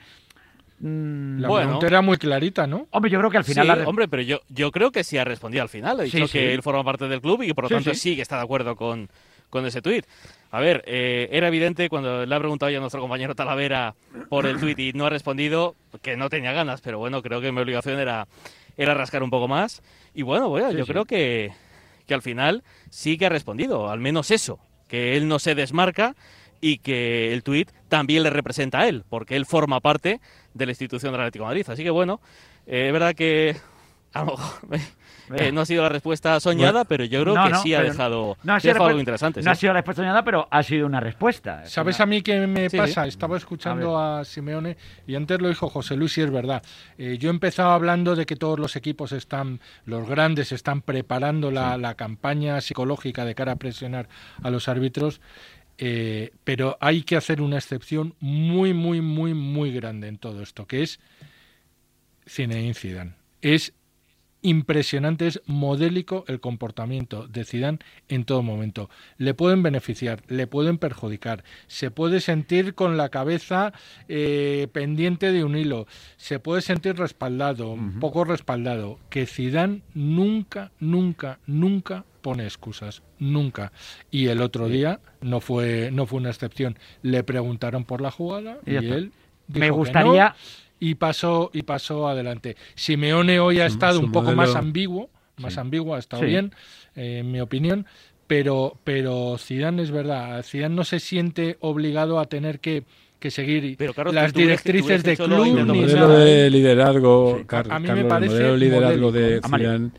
[0.80, 1.66] mm, La Bueno.
[1.66, 2.86] pregunta era muy clarita, ¿no?
[2.90, 3.64] hombre, yo creo que al final...
[3.64, 6.00] sí, la re- hombre, pero yo, yo creo que sí ha respondido al final.
[6.00, 7.90] Ha dicho Sí, que él forma parte del club y que por lo Sí, tanto
[7.94, 8.00] sí.
[8.10, 8.16] sí.
[8.16, 9.08] que está de acuerdo con,
[9.50, 10.04] con ese tuit.
[10.50, 13.94] A ver, eh, era evidente cuando le ha preguntado ya a nuestro compañero Talavera
[14.28, 17.52] por el tuit y no ha respondido que no tenía ganas, pero bueno, creo que
[17.52, 18.26] mi obligación era,
[18.76, 19.82] era rascar un poco más.
[20.14, 20.90] Y bueno, bueno Sí, yo sí.
[20.92, 21.52] creo que,
[22.06, 26.14] que al final sí que ha respondido, al menos eso, que él no se desmarca
[26.60, 30.20] y que el tuit también le representa a él, porque él forma parte
[30.54, 31.66] de la institución del Atlético de Madrid.
[31.68, 32.20] Así que bueno,
[32.66, 33.56] eh, es verdad que
[34.12, 34.80] a lo mejor
[35.36, 37.82] eh, no ha sido la respuesta soñada, pero yo creo No, que no, sí ha
[37.82, 39.40] dejado, no ha sido dejado algo interesante.
[39.40, 39.50] No sí.
[39.50, 41.62] ha sido la respuesta soñada, pero ha sido una respuesta.
[41.64, 43.02] Es ¿Sabes una- a mí qué me Sí, pasa?
[43.04, 43.08] sí.
[43.10, 46.62] Estaba escuchando a, Simeone y antes lo dijo José Luis y es verdad.
[46.98, 51.76] Eh, yo empezaba hablando de que todos los equipos están, los grandes están preparando la,
[51.78, 54.08] la campaña psicológica de cara a presionar
[54.42, 55.20] a los árbitros,
[55.78, 60.66] eh, pero hay que hacer una excepción muy, muy, muy, muy grande en todo esto,
[60.66, 61.00] que es
[62.28, 63.14] Zinedine Zidane.
[63.40, 63.72] Es
[64.42, 67.78] impresionante, es modélico el comportamiento de Zidane
[68.08, 68.90] en todo momento.
[69.18, 73.72] Le pueden beneficiar, le pueden perjudicar, se puede sentir con la cabeza
[74.08, 78.98] eh, pendiente de un hilo, se puede sentir respaldado, poco respaldado.
[79.10, 83.72] Que Zidane nunca, nunca, nunca pone excusas, nunca.
[84.10, 86.78] Y el otro día no fue no fue una excepción.
[87.02, 89.12] Le preguntaron por la jugada Y y, él
[89.48, 90.34] Me dijo que gustaría- no,
[90.84, 92.56] y pasó y pasó adelante.
[92.74, 95.60] Simeone hoy ha estado un poco modelo- más ambiguo, más Sí.
[95.60, 96.28] ambiguo, ha estado Sí.
[96.28, 96.52] bien,
[96.96, 97.86] eh, en mi opinión,
[98.26, 102.82] pero pero Zidane es verdad, Zidane no se siente obligado a tener que
[103.20, 106.18] que seguir Pero, Carlos, las directrices de club El modelo nada.
[106.24, 107.44] de liderazgo, Sí.
[107.44, 109.40] Car- A mí me Carlos, parece el modelo de liderazgo de.
[109.44, 109.90] Zidane,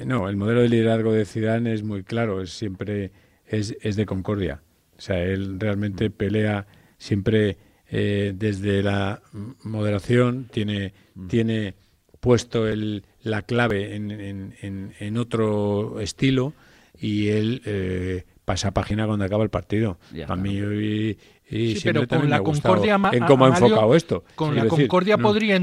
[0.00, 3.10] eh, no, el modelo de liderazgo de Zidane es muy claro, es siempre
[3.46, 4.62] es, es de concordia.
[4.96, 7.58] O sea, él realmente pelea siempre
[7.90, 9.22] eh, desde la
[9.62, 10.92] moderación, tiene
[11.28, 11.74] tiene
[12.20, 16.54] puesto el, la clave en, en- en- en otro estilo
[16.98, 19.98] y él eh, pasa página cuando acaba el partido.
[20.12, 21.18] Ya, a mí hoy
[21.48, 24.24] y Sí, siempre pero con la concordia en cómo ha enfocado esto.
[24.34, 25.22] Con la decir, concordia no.
[25.22, 25.60] podría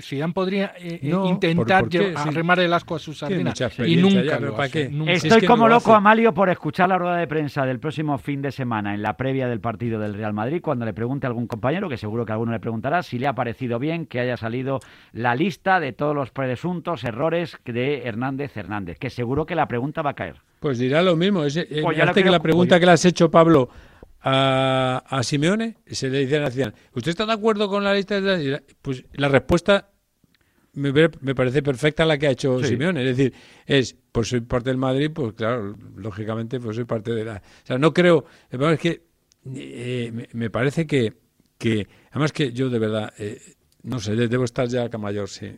[0.00, 2.14] Zidane podría eh, eh, No, intentar ¿por- por qué?
[2.14, 2.30] lle- Sí.
[2.30, 3.54] remar el asco a sus sardinas
[3.86, 4.88] y nunca ya, lo pero ¿para hace, qué?
[4.88, 5.12] nunca.
[5.12, 5.98] Es Estoy que como no lo loco, hace.
[5.98, 9.46] Amalio, por escuchar la rueda de prensa del próximo fin de semana en la previa
[9.46, 12.50] del partido del Real Madrid, cuando le pregunte a algún compañero, que seguro que alguno
[12.50, 14.80] le preguntará, si le ha parecido bien que haya salido
[15.12, 20.02] la lista de todos los presuntos errores de Hernández Hernández, que seguro que la pregunta
[20.02, 20.36] va a caer.
[20.58, 21.44] Pues dirá lo mismo.
[21.44, 23.30] Es, eh, Pues ya hace lo que creo- la pregunta pues- que le has hecho,
[23.30, 23.70] Pablo,
[24.22, 28.20] a, a Simeone, se le dice a Zidane, ¿usted está de acuerdo con la lista?
[28.20, 29.90] de- la- Pues la respuesta
[30.74, 32.68] me, me parece perfecta la que ha hecho Sí.
[32.68, 33.00] Simeone.
[33.08, 33.34] Es decir,
[33.66, 37.36] es, pues soy parte del Madrid, pues claro, lógicamente, pues soy parte de la...
[37.36, 38.24] O sea, no creo...
[38.50, 39.02] Es que
[39.54, 41.14] eh, me, me parece que,
[41.58, 41.88] que...
[42.10, 43.12] Además que yo de verdad...
[43.18, 43.40] eh,
[43.82, 45.50] no sé, de- debo estar ya acá mayor, sí.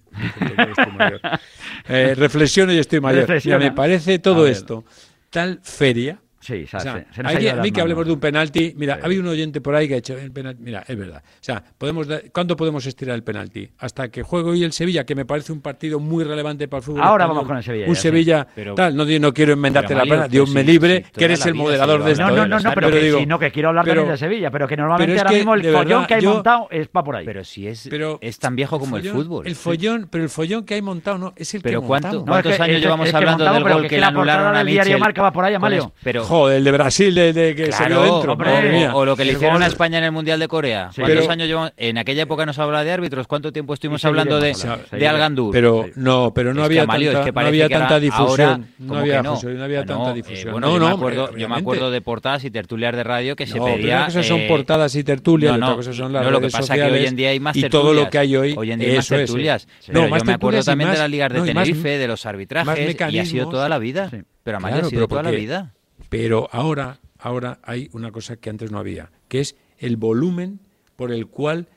[0.97, 1.21] Mayor.
[1.89, 3.29] Eh, reflexiono y estoy mayor.
[3.45, 4.85] Mira, me parece todo esto
[5.31, 6.21] tal feria.
[6.43, 8.13] Sí, o sea, O sea, se- se nos ha hay a mí que hablemos de
[8.13, 8.75] un penalti.
[8.77, 10.61] Mira, había un oyente por ahí que ha hecho el penalti.
[10.63, 11.23] Mira, es verdad.
[11.25, 13.71] O sea, podemos dar- ¿cuánto podemos estirar el penalti?
[13.79, 16.85] Hasta que juegue hoy el Sevilla, que me parece un partido muy relevante para el
[16.85, 17.01] fútbol.
[17.03, 17.37] Ahora español.
[17.37, 18.03] vamos con el Sevilla, Un ya, sí.
[18.03, 18.97] Sevilla, Pero- tal.
[18.97, 20.17] No, no quiero enmendarte Pero, la pena.
[20.17, 22.25] pero Dios me libre, sí, que eres el moderador de esto.
[22.25, 22.49] No, no, ¿eh?
[22.49, 24.51] no, no, pero, Pero que digo, si no, que quiero hablar pero- también de Sevilla,
[24.51, 26.89] pero que normalmente pero es ahora mismo el follón verdad, que hay yo- montado es
[26.89, 27.25] para por ahí.
[27.25, 29.47] Pero si es, pero es tan viejo como el fútbol.
[29.47, 32.27] El follón, pero el follón que hay montado no es el Pero que ¿cuánto- montamos.
[32.27, 34.99] No, es ¿Cuántos años llevamos hablando del pero gol que le la anularon a?
[34.99, 35.93] Marca va por ahí, Amalio.
[36.03, 38.33] Pero, Joder, el de Brasil de, de que Claro, salió dentro.
[38.33, 38.51] hombre.
[38.51, 38.95] madre mía.
[38.95, 40.91] o, o lo que le hicieron a España en el Mundial de Corea.
[40.93, 41.01] Sí.
[41.03, 41.73] ¿Cuántos Pero- años llevamos?
[41.77, 43.27] En aquella época no se hablaba de árbitros.
[43.27, 44.55] ¿Cuánto tiempo estuvimos hablando de,
[44.93, 45.09] de.
[45.09, 45.53] Algandur?
[45.53, 48.29] Pero no, pero no Es que, había tanta, que no parece había tanta difusión.
[48.29, 49.31] ahora, no ¿cómo había que no?
[49.31, 50.53] difusión, no había no, tanta eh, difusión.
[50.53, 51.61] bueno, no, yo, no, me acuerdo, yo me obviamente.
[51.61, 53.97] acuerdo de portadas y tertulias de radio que se no, pero pedía.
[53.97, 56.41] una cosa son eh, portadas y tertulias, no, no, otra cosa son las no, lo
[56.41, 58.11] que pasa que hoy en día hay más y todo lo tertulias.
[58.11, 58.55] que hay hoy.
[58.57, 59.27] Hoy en día hay más eso es, sí.
[59.27, 59.67] tertulias.
[59.67, 61.99] No, Pero más yo me acuerdo tertulias y también de las ligas de más- Tenerife,
[61.99, 64.09] de los arbitrajes, y ha sido toda la vida.
[64.11, 64.19] Sí.
[64.45, 65.73] Pero Claro, ha sido pero toda la vida.
[66.09, 70.61] Pero ahora, ahora hay una cosa que antes no había, que es el volumen
[70.97, 71.69] por el cual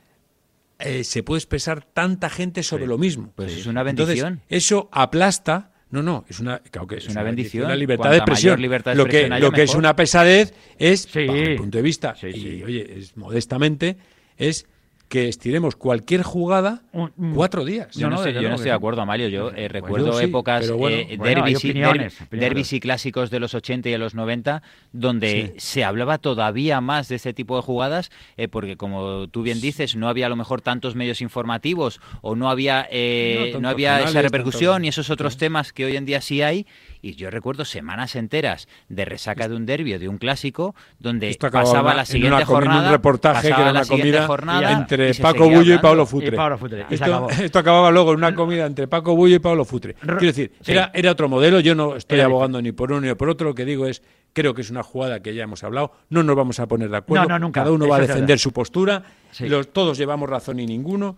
[0.79, 3.31] eh, se puede expresar tanta gente sobre lo mismo.
[3.35, 4.41] Pues es una Entonces, bendición.
[4.49, 5.71] eso aplasta.
[5.91, 7.69] No, no, es una, claro que Es una bendición.
[7.69, 8.59] La libertad de expresión.
[8.61, 11.25] libertad de lo que, expresión lo que es una pesadez es, Sí.
[11.25, 13.95] bajo el punto de vista, Sí, y oye, es modestamente,
[14.35, 14.65] es
[15.09, 17.95] que estiremos cualquier jugada Un- un- cuatro días.
[17.95, 19.27] Yo no, no, sé, yo no estoy de acuerdo, Amalio.
[19.29, 20.97] Yo eh, recuerdo Bueno, sí, épocas, bueno.
[20.97, 22.49] eh, Bueno, derbis, y, opiniones, derbi- opiniones.
[22.49, 27.07] derbis y clásicos de los 80 y de los 90, donde se hablaba todavía más
[27.07, 30.35] de este tipo de jugadas, eh, porque como tú bien dices, no había a lo
[30.35, 35.37] mejor tantos medios informativos o no había, eh, No, había esa repercusión y esos otros
[35.37, 36.65] temas que hoy en día sí hay.
[37.05, 41.37] Y yo recuerdo semanas enteras de resaca de un derbi o de un clásico, donde
[41.39, 42.91] pasaba la en siguiente una en un jornada.
[42.91, 45.77] reportaje que era la una comida jornada entre Paco Bullo y.
[45.77, 46.29] Pablo Futre.
[46.29, 46.87] Y Pablo Futre.
[46.89, 49.93] Y Esto, acababa luego en una comida entre Paco Bullo y Pablo Futre.
[49.93, 50.71] Quiero decir, sí.
[50.71, 51.59] era, era otro modelo.
[51.59, 53.49] Yo no estoy Era abogando ni por uno ni por otro.
[53.49, 54.01] Lo que digo es,
[54.33, 55.91] creo que es una jugada que ya hemos hablado.
[56.09, 57.27] No nos vamos a poner de acuerdo.
[57.27, 57.61] No, no, nunca.
[57.61, 59.03] Cada uno va a defender su postura.
[59.29, 59.47] Sí.
[59.47, 61.17] Los, todos llevamos razón y ninguno.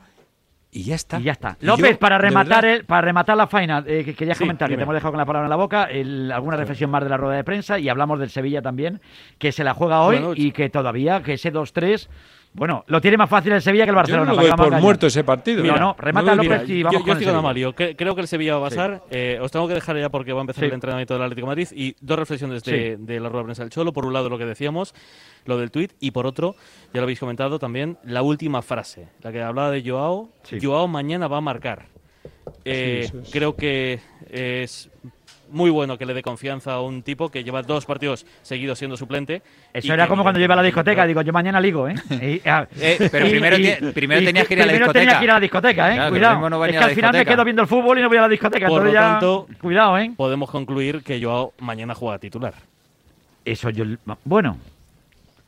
[0.77, 1.19] Y ya está.
[1.19, 1.57] Y ya está.
[1.61, 4.77] López, yo, para rematar el, para rematar la faena, eh, que querías Sí, comentar, que
[4.77, 7.17] te hemos dejado con la palabra en la boca, el- alguna reflexión más de la
[7.17, 9.01] rueda de prensa y hablamos del Sevilla también,
[9.39, 12.09] que se la juega hoy Bueno, y que todavía, que ese 2-3,
[12.57, 14.25] bueno, lo tiene más fácil el Sevilla que el Yo Barcelona.
[14.25, 15.63] no lo doy vamos a por muerto ese partido.
[15.63, 17.39] No, no, remata López y yo, vamos yo con estoy el con.
[17.39, 17.73] Amalio.
[17.75, 19.03] Creo que el Sevilla va a pasar.
[19.11, 20.67] Eh, os tengo que dejar ya porque va a empezar Sí.
[20.67, 21.67] el entrenamiento del Atlético de Madrid.
[21.73, 23.93] Y dos reflexiones de, de la rueda de prensa del Cholo.
[23.93, 24.93] Por un lado, lo que decíamos,
[25.45, 25.93] lo del tuit.
[25.99, 26.55] Y por otro,
[26.93, 30.29] ya lo habéis comentado también, la última frase, la que hablaba de Joao.
[30.43, 30.57] Sí.
[30.61, 31.85] Joao mañana va a marcar.
[32.65, 33.29] Eh, Sí, eso es.
[33.31, 34.89] Creo que es
[35.49, 38.97] muy bueno que le dé confianza a un tipo que lleva dos partidos seguidos siendo
[38.97, 39.41] suplente.
[39.73, 41.95] Eso era que como cuando yo iba a la discoteca, digo, yo mañana ligo, ¿eh?
[42.43, 43.57] Y, ah, Eh, pero primero
[43.93, 44.93] primero tenías que ir a la primero discoteca.
[44.93, 45.95] tenía que ir a la discoteca, ¿eh?
[45.95, 46.49] Claro, Cuidado.
[46.49, 48.29] no es que al final me quedo viendo el fútbol y no voy a la
[48.29, 48.67] discoteca.
[48.67, 50.11] Por lo entonces ya, tanto, cuidado, ¿eh?
[50.15, 52.53] Podemos concluir que Joao mañana juega titular.
[53.45, 53.85] Eso yo...
[54.25, 54.57] Bueno,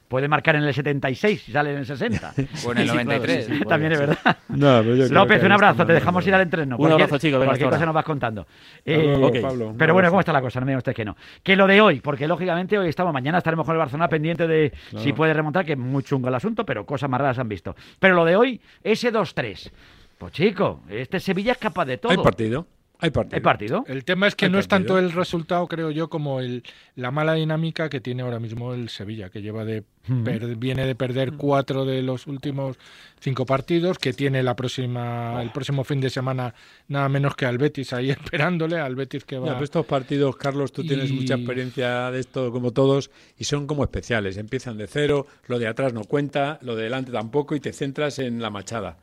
[0.09, 2.33] puede marcar en el 76 y sale en el 60.
[2.65, 3.45] O en el Sí, claro, 93.
[3.45, 4.17] sí, sí, También es verdad.
[4.49, 6.75] No, pero yo López, un abrazo, te dejamos ir al entreno.
[6.77, 8.45] Un abrazo, chicos, venga, Cualquier cosa nos vas contando.
[8.85, 10.09] Luego, Eh, Pablo, un pero bueno.
[10.09, 10.59] ¿cómo está la cosa?
[10.59, 11.15] No me digan ustedes que no.
[11.43, 14.71] Que lo de hoy, porque lógicamente hoy estamos, mañana estaremos con el Barcelona pendiente de
[14.89, 15.03] Claro.
[15.05, 17.75] si puede remontar, que es muy chungo el asunto, pero cosas más raras han visto.
[17.99, 19.71] Pero lo de hoy, ese 2-3.
[20.17, 22.11] Pues chico, este Sevilla es capaz de todo.
[22.11, 22.65] Hay partido.
[23.01, 23.35] Hay partido.
[23.37, 23.83] ¿Hay partido?
[23.87, 26.63] El tema es que Hay no es tanto el resultado, creo yo, como el,
[26.95, 30.23] la mala dinámica que tiene ahora mismo el Sevilla, que lleva de Mm.
[30.23, 32.77] per- viene de perder cuatro de los últimos
[33.19, 36.55] cinco partidos, que tiene la próxima el próximo fin de semana
[36.87, 39.47] nada menos que al Betis ahí esperándole, al Betis que Ya, va.
[39.53, 43.83] pero estos partidos, Carlos, tú tienes mucha experiencia de esto como todos y son como
[43.83, 44.37] especiales.
[44.37, 48.17] Empiezan de cero, lo de atrás no cuenta, lo de delante tampoco y te centras
[48.19, 48.97] en la machada.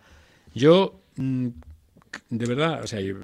[0.55, 1.49] Yo, mm,
[2.31, 3.15] de verdad, o sea, eh,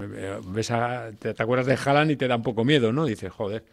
[0.47, 3.05] ves a- te, te acuerdas de Haaland y te da un poco miedo, ¿no?
[3.07, 3.65] Dices, joder,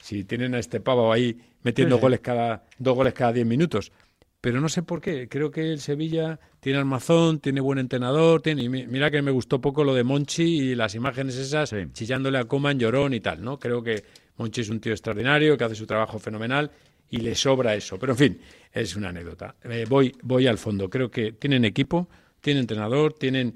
[0.00, 2.02] si tienen a este pavo ahí metiendo Sí, sí.
[2.02, 3.92] goles cada dos goles cada diez minutos.
[4.40, 5.26] Pero no sé por qué.
[5.26, 8.62] Creo que el Sevilla tiene armazón, tiene buen entrenador, tiene.
[8.64, 11.76] y mira que me gustó poco lo de Monchi y las imágenes esas Sí.
[11.94, 13.58] chillándole a Coman, llorón y tal, ¿no?
[13.58, 14.04] Creo que
[14.36, 16.70] Monchi es un tío extraordinario, que hace su trabajo fenomenal
[17.08, 17.98] y le sobra eso.
[17.98, 18.40] Pero en fin,
[18.70, 19.54] es una anécdota.
[19.64, 20.90] Eh, voy, voy al fondo.
[20.90, 22.08] Creo que tienen equipo,
[22.42, 23.54] tienen entrenador, tienen.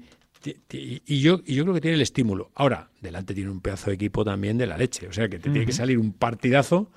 [0.71, 2.51] Y yo, y yo creo que tiene el estímulo.
[2.55, 5.07] Ahora, delante tiene un pedazo de equipo también de la leche.
[5.07, 6.91] O sea que te tiene que salir un partidazo.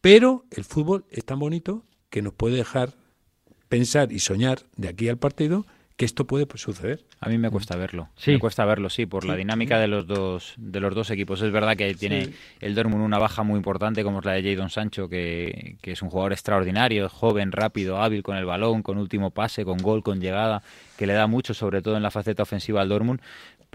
[0.00, 2.94] Pero el fútbol es tan bonito que nos puede dejar
[3.68, 7.04] pensar y soñar de aquí al partido que esto puede pues, suceder.
[7.20, 8.08] A mí me cuesta verlo.
[8.16, 8.32] Sí.
[8.32, 11.40] Me cuesta verlo, sí, por la dinámica de los dos de los dos equipos.
[11.40, 14.68] Es verdad que tiene el Dortmund una baja muy importante como es la de Jadon
[14.68, 19.30] Sancho, que, que es un jugador extraordinario, joven, rápido, hábil con el balón, con último
[19.30, 20.62] pase, con gol, con llegada,
[20.98, 23.20] que le da mucho, sobre todo en la faceta ofensiva al Dortmund,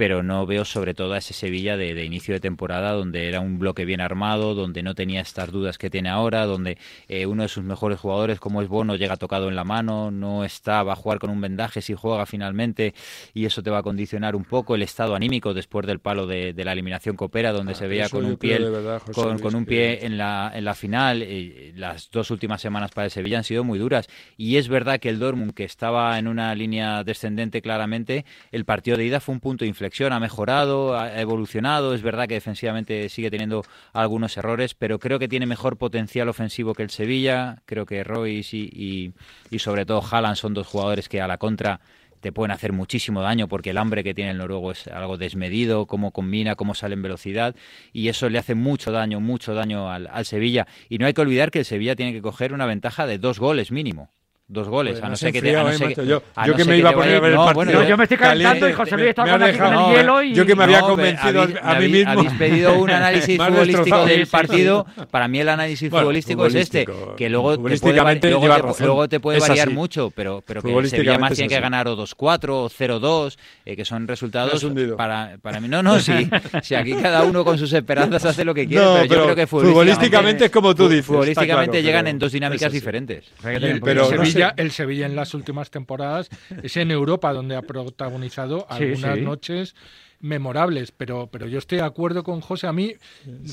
[0.01, 3.39] pero no veo sobre todo a ese Sevilla de, de inicio de temporada donde era
[3.39, 7.43] un bloque bien armado, donde no tenía estas dudas que tiene ahora, donde eh, uno
[7.43, 10.93] de sus mejores jugadores como es Bono llega tocado en la mano, no está, va
[10.93, 12.95] a jugar con un vendaje si juega finalmente
[13.35, 16.53] y eso te va a condicionar un poco el estado anímico después del palo de,
[16.53, 20.03] de la eliminación coopera donde Ah, se veía con un pie verdad, con, un pie
[20.03, 23.63] en la, en la final eh, las dos últimas semanas para el Sevilla han sido
[23.63, 28.25] muy duras y es verdad que el Dortmund que estaba en una línea descendente claramente
[28.51, 32.27] el partido de ida fue un punto de inflexión ha mejorado ha evolucionado es verdad
[32.27, 36.89] que defensivamente sigue teniendo algunos errores pero creo que tiene mejor potencial ofensivo que el
[36.89, 39.13] Sevilla creo que Royce y,
[39.49, 41.81] y, sobre todo Haaland son dos jugadores que a la contra
[42.21, 45.87] te pueden hacer muchísimo daño porque el hambre que tiene el noruego es algo desmedido,
[45.87, 47.55] cómo combina, cómo sale en velocidad
[47.91, 50.67] y eso le hace mucho daño, mucho daño al, al Sevilla.
[50.87, 53.39] Y no hay que olvidar que el Sevilla tiene que coger una ventaja de dos
[53.39, 54.11] goles mínimo.
[54.51, 56.01] Dos goles, a no ser que te, a no ser macho.
[56.01, 57.53] que- Yo- a yo no que me iba a poner a ver el partido.
[57.55, 60.33] bueno, Yo, yo me estoy calentando y José Luis está Me con el hielo y...
[60.33, 62.11] yo que me había No, convencido habéis- a mí mismo.
[62.11, 64.85] Habéis pedido un análisis futbolístico del partido.
[65.09, 66.85] Para mí el análisis Bueno, futbolístico, es este,
[67.15, 68.85] que luego te puede, luego te- razón.
[68.87, 69.73] luego te puede variar así.
[69.75, 73.77] mucho, pero, pero que el Sevilla más tiene que ganar o 2-4 o 0-2, eh,
[73.77, 74.65] que son resultados
[74.97, 75.69] para, para mí.
[75.69, 76.29] No, no, sí,
[76.61, 79.47] sí, aquí cada uno con sus esperanzas hace lo que quiere, pero, yo creo que
[79.47, 83.31] futbolísticamente es como tú dices, Futbolísticamente llegan en dos dinámicas diferentes.
[83.41, 84.09] Pero
[84.49, 86.29] Sevilla, el Sevilla en las últimas temporadas
[86.63, 89.21] es en Europa donde ha protagonizado algunas sí.
[89.21, 89.75] noches
[90.21, 92.93] memorables, pero, pero yo estoy de acuerdo con José, a mí,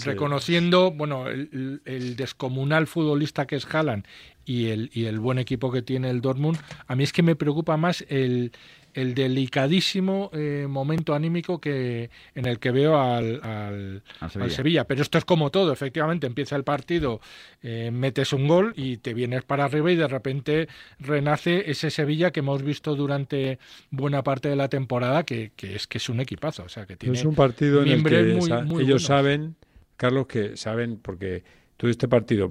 [0.05, 4.05] reconociendo bueno el, el descomunal futbolista que es Haaland
[4.45, 7.37] y el, y el buen equipo que tiene el Dortmund, a mí es que me
[7.37, 8.53] preocupa más el,
[9.01, 14.45] el delicadísimo eh, momento anímico que en el que veo al, al, Al Sevilla.
[14.45, 14.85] al Sevilla.
[14.85, 17.21] Pero esto es como todo, efectivamente, empieza el partido,
[17.63, 22.31] eh, metes un gol y te vienes para arriba y de repente renace ese Sevilla
[22.31, 23.59] que hemos visto durante
[23.91, 26.97] buena parte de la temporada, que, que es que es un equipazo, o sea que
[26.97, 29.03] tiene Es un partido en el que muy- sa- muy ellos buenos.
[29.05, 29.57] saben,
[29.97, 31.43] Carlos, que saben, porque
[31.79, 32.51] tú este partido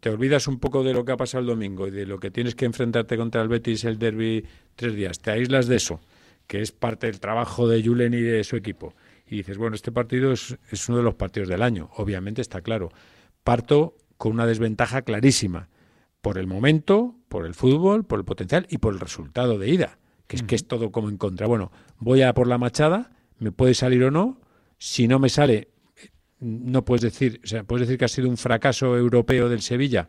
[0.00, 2.30] te olvidas un poco de lo que ha pasado el domingo y de lo que
[2.30, 5.20] tienes que enfrentarte contra el Betis, el derby, tres días.
[5.20, 6.00] Te aíslas de eso,
[6.48, 8.94] que es parte del trabajo de Julen y de su equipo.
[9.26, 12.60] Y dices, bueno, este partido es, es uno de los partidos del año, obviamente está
[12.60, 12.90] claro.
[13.44, 15.68] Parto con una desventaja clarísima,
[16.20, 19.98] por el momento, por el fútbol, por el potencial y por el resultado de ida,
[20.26, 21.46] que es que es todo como en contra.
[21.46, 24.40] Bueno, voy a por la machada, me puede salir o no,
[24.78, 25.68] si no me sale,
[26.44, 30.08] no puedes decir, o sea, puedes decir que ha sido un fracaso europeo del Sevilla.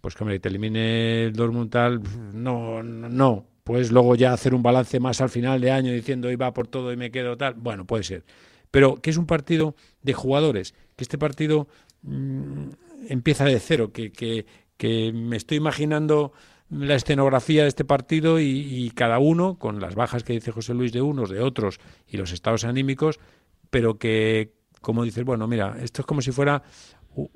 [0.00, 2.02] Pues que hombre, te elimine el Dortmund tal,
[2.34, 6.52] no, no, puedes luego ya hacer un balance más al final de año diciendo iba
[6.52, 7.54] por todo y me quedo tal.
[7.54, 8.24] Bueno, puede ser.
[8.70, 11.66] Pero que es un partido de jugadores, que este partido
[12.02, 12.68] mm,
[13.08, 14.44] empieza de cero, que, que,
[14.76, 16.32] que me estoy imaginando
[16.70, 20.74] la escenografía de este partido y, y, cada uno, con las bajas que dice José
[20.74, 23.18] Luis de unos, de otros y los estados anímicos,
[23.70, 26.62] pero que, como dices, bueno, mira, esto es como si fuera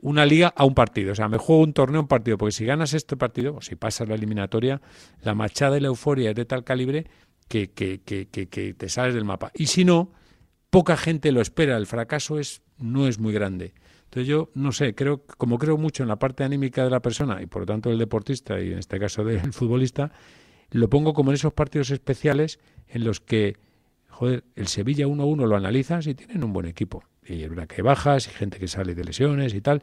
[0.01, 1.13] una liga a un partido.
[1.13, 3.61] O sea, me juego un torneo a un partido, porque si ganas este partido, o
[3.61, 4.81] si pasas la eliminatoria,
[5.23, 7.07] la machada y la euforia es de tal calibre
[7.49, 9.51] que, te sales del mapa.
[9.55, 10.13] Y si no,
[10.71, 11.77] poca gente lo espera.
[11.77, 13.75] El fracaso es, no es muy grande.
[14.05, 17.41] Entonces yo, no sé, creo, como creo mucho en la parte anímica de la persona
[17.41, 20.13] y por lo tanto del deportista y en este caso del futbolista,
[20.71, 23.57] lo pongo como en esos partidos especiales en los que,
[24.11, 27.05] joder, el Sevilla 1-1 lo analizas y tienen un buen equipo.
[27.27, 29.81] Y es que hay bajas y gente que sale de lesiones y tal,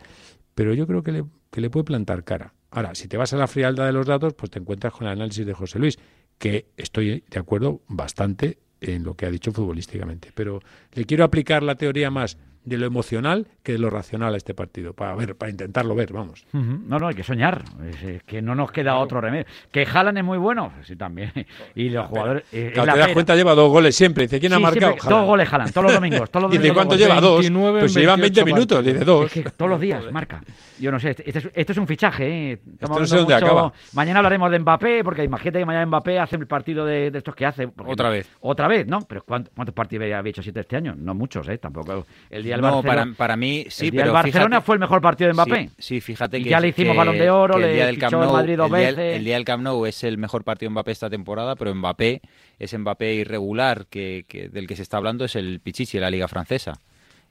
[0.55, 2.53] pero yo creo que le, que le puede plantar cara.
[2.71, 5.13] Ahora, si te vas a la frialdad de los datos, pues te encuentras con el
[5.13, 5.97] análisis de José Luis,
[6.37, 10.31] que estoy de acuerdo bastante en lo que ha dicho futbolísticamente.
[10.33, 10.61] Pero
[10.93, 12.37] le quiero aplicar la teoría más
[12.69, 16.13] de lo emocional que de lo racional a este partido, para ver, para intentarlo ver,
[16.13, 16.45] vamos.
[16.53, 16.81] Uh -huh.
[16.87, 19.45] No, no, hay que soñar, es, es que no nos queda otro remedio.
[19.71, 21.31] Que Jalan es muy bueno, sí, también.
[21.75, 22.43] Y los jugadores...
[22.51, 24.23] Eh, claro, te das cuenta, lleva dos goles siempre.
[24.23, 24.93] Dice, ¿quién sí, ha marcado?
[24.93, 26.29] Siempre, dos goles Jalan, todos los domingos.
[26.29, 27.21] Todos los domingos ¿cuánto dos lleva?
[27.21, 27.39] Dos.
[27.39, 29.25] 29 Pues se llevan 20 28 minutos, dice dos.
[29.25, 30.41] Es que todos los días marca.
[30.79, 32.59] Yo no sé, este, este es, esto es un fichaje, ¿eh?
[32.79, 33.73] Esto no sé dónde acaba.
[33.93, 37.35] Mañana hablaremos de Mbappé, porque imagínate que mañana Mbappé hace el partido de, de estos
[37.35, 37.69] que hace.
[37.85, 38.29] Otra vez.
[38.39, 39.01] Otra vez, ¿no?
[39.01, 40.95] Pero ¿cuántos, cuántos partidos había hecho siete este año?
[40.97, 41.57] No muchos, ¿eh?
[41.57, 42.05] Tampoco.
[42.29, 44.79] El día no, Barcelona, para, para mí sí, el día pero Barcelona fíjate, fue el
[44.79, 45.69] mejor partido de Mbappé.
[45.69, 47.95] Sí, sí, fíjate Y que ya le hicimos que- Balón de Oro, le día del
[47.95, 49.15] fichó Camp el Madrid dos el día- veces.
[49.17, 52.21] el día del Camp Nou es el mejor partido de Mbappé esta temporada, pero Mbappé
[52.59, 56.09] ese Mbappé irregular que, que- del que se está hablando es el Pichichi de la
[56.11, 56.73] Liga Francesa.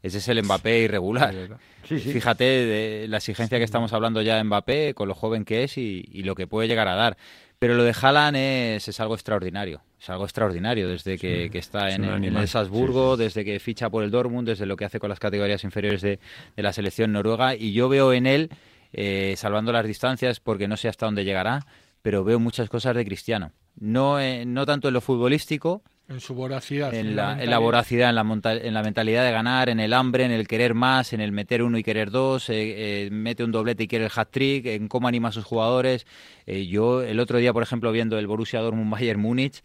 [0.03, 1.59] Ese es el Mbappé irregular.
[1.84, 2.12] Sí, sí.
[2.12, 5.78] Fíjate de la exigencia que estamos hablando ya de Mbappé, con lo joven que es
[5.78, 7.16] y, y lo que puede llegar a dar.
[7.59, 9.82] Pero lo de Haaland es, es algo extraordinario.
[10.01, 14.05] Es algo extraordinario desde que, que está es en, el Salzburgo, desde que ficha por
[14.05, 16.20] el Dortmund, desde lo que hace con las categorías inferiores de,
[16.55, 17.57] de la selección noruega.
[17.57, 18.51] Y yo veo en él,
[18.92, 21.66] eh, salvando las distancias, porque no sé hasta dónde llegará,
[22.01, 23.51] pero veo muchas cosas de Cristiano.
[23.80, 26.95] No, eh, no tanto en lo futbolístico, En su voracidad.
[26.95, 29.79] en en la, en la voracidad, en la, monta- en la mentalidad de ganar, en
[29.79, 33.11] el hambre, en el querer más, en el meter uno y querer dos, eh, eh,
[33.11, 36.07] mete un doblete y quiere el hat-trick, en cómo anima a sus jugadores.
[36.47, 39.63] Eh, yo el otro día, por ejemplo, viendo el Borussia Dortmund Bayern Múnich,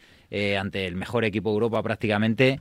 [0.60, 2.60] ante el mejor equipo de Europa prácticamente,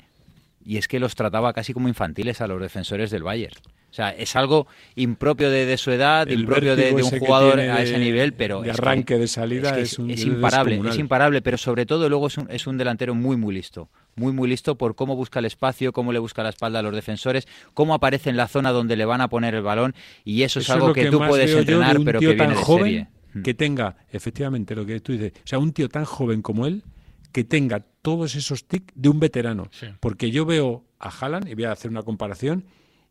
[0.65, 3.57] y es que los trataba casi como infantiles a los defensores del Bayern.
[3.93, 4.67] O sea, es algo
[4.97, 8.63] impropio de, de su edad, El impropio de, un que jugador a ese nivel, pero
[8.63, 11.59] de es que- arranque, de salida, es, que es un- es imparable, es imparable, pero
[11.59, 14.95] sobre todo luego es un, es un delantero muy muy listo, muy muy listo por
[14.95, 18.39] cómo busca el espacio, cómo le busca la espalda a los defensores, cómo aparece en
[18.39, 21.11] la zona donde le van a poner el balón y eso, es algo lo que,
[21.11, 23.09] tú más puedes entrenar, un pero tío que viene tan de joven serie.
[23.35, 23.43] Mm.
[23.43, 26.83] que tenga, efectivamente, lo que tú dices, o sea, un tío tan joven como él,
[27.31, 29.69] que tenga todos esos tics de un veterano.
[29.71, 29.87] Sí.
[30.01, 32.65] Porque yo veo a Haaland, y voy a hacer una comparación,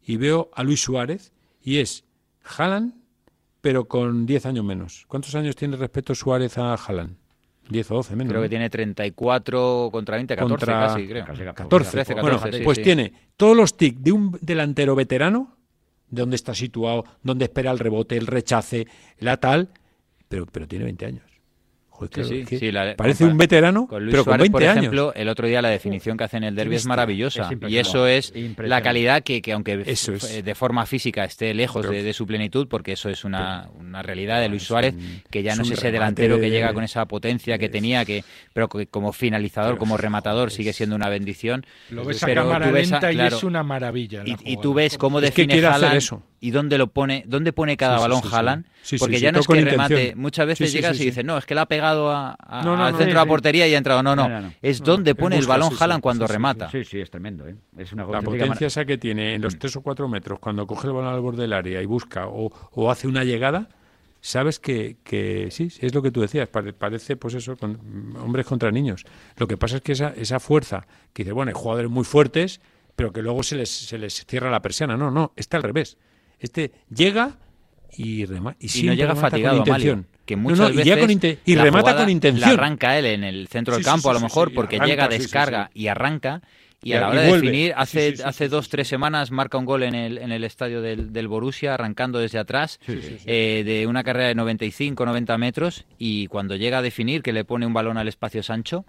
[0.06, 1.32] y veo a Luis Suárez,
[1.62, 2.04] y es
[2.58, 2.94] Haaland,
[3.62, 5.06] pero con 10 años menos.
[5.08, 7.16] ¿Cuántos años tiene respecto Suárez a Haaland?
[7.70, 8.32] 10 o 12 menos.
[8.32, 8.46] Creo ¿no?
[8.46, 11.26] que tiene 34 contra 20, 14 Contra- casi, creo.
[11.26, 11.92] Casi 14.
[11.92, 12.84] 13, bueno, 14, sí, pues sí.
[12.84, 15.56] tiene todos los tics de un delantero veterano,
[16.10, 18.88] de dónde está situado, dónde espera el rebote, el rechace,
[19.20, 19.70] la tal,
[20.28, 21.24] pero, pero tiene 20 años.
[22.10, 24.32] Joder, Sí, claro, sí, es que sí, la- parece un veterano, Con Luis pero con
[24.32, 24.78] Suárez, 20 por años.
[24.78, 27.50] ejemplo, el otro día la definición que hace en el derby es maravillosa.
[27.52, 30.44] Es y eso es la calidad que, que aunque Eso es.
[30.44, 34.42] de forma física esté lejos de, de su plenitud, porque eso es una, una realidad
[34.42, 37.06] de Luis Suárez, un- que ya es no es ese delantero que llega con esa
[37.08, 38.24] potencia que tenía, que
[38.54, 41.66] pero que como finalizador, Pero, como rematador, joder, sigue siendo una bendición.
[41.90, 44.24] Lo ves a Pero cámara tú ves a- lenta y claro, es una maravilla.
[44.24, 46.24] la y, y tú ves cómo Es que define Haaland eso.
[46.40, 48.36] y dónde lo pone, dónde pone cada balón sí, sí.
[48.36, 50.20] Haaland, Sí, porque sí, ya no es con que remate, intención.
[50.22, 52.36] muchas veces Sí, sí, llegas sí, y dices, no, es que le ha pegado a-
[52.40, 54.02] a- No, no, al no, centro de la portería y ha entrado.
[54.02, 54.54] No, no, No, no, no.
[54.62, 55.72] es No, donde pone el balón.
[55.80, 56.70] Haaland cuando remata.
[56.72, 57.56] Sí, sí, es tremendo, ¿eh?
[57.78, 60.88] Es una La potencia esa que tiene en los 3 o 4 metros cuando coge
[60.88, 63.70] el balón al borde del área y busca o, o hace una llegada,
[64.20, 68.16] sabes que, que sí, sí, es lo que tú decías, pare- parece pues eso, con,
[68.20, 69.04] hombres contra niños.
[69.38, 72.62] Lo que pasa es que esa, esa fuerza, que dice, bueno, hay jugadores muy fuertes,
[72.96, 74.98] pero que luego se les, se les cierra la persiana.
[74.98, 75.98] No, no, está al revés.
[76.40, 77.38] Este llega
[77.98, 80.00] y, rema, y, Y no llega fatigado, con intención.
[80.00, 82.50] Amalio, que muchas no, veces con y la remata con intención.
[82.50, 84.90] La arranca él en el centro del Sí, campo, sí, a lo mejor, porque arranca,
[84.90, 86.42] llega, descarga y arranca.
[86.84, 89.94] Y a la hora de definir, hace, hace dos, tres semanas marca un gol en
[89.94, 94.36] el, en el estadio del, del Borussia, arrancando desde atrás, eh, de una carrera de
[94.36, 98.42] 95, 90 metros, y cuando llega a definir, que le pone un balón al espacio
[98.42, 98.84] Sancho,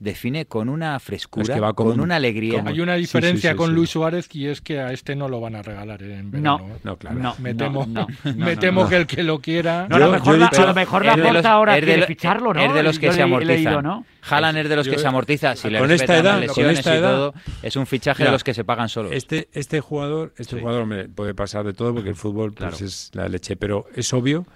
[0.00, 2.54] define con una frescura, Es que va con una alegría.
[2.58, 3.74] como- Hay una diferencia sí, sí, con sí.
[3.76, 6.58] Luis Suárez y es que a este no lo van a regalar en verano.
[6.58, 6.78] No, ¿eh?
[6.82, 7.18] No, claro.
[7.18, 8.88] No, me temo, no, no, me no, temo no.
[8.88, 9.86] que el que lo quiera.
[9.88, 11.52] No, a lo Yo- mejor, yo he la, dicho- a lo mejor la los- porta
[11.52, 12.60] ahora es de quiere lo- ficharlo, ¿no?
[12.64, 14.04] Es de los que Yo se leído, ¿no?
[14.28, 15.54] Haaland es de los que Yo- se amortiza.
[15.54, 18.24] Si le con esta edad- las con lesiones esta y edad- todo, es un fichaje
[18.24, 19.12] de los que se pagan solos.
[19.12, 20.60] Este, este jugador, este Sí.
[20.62, 22.86] jugador hombre, puede pasar de todo porque el fútbol pues, Claro.
[22.86, 24.46] es la leche, pero es obvio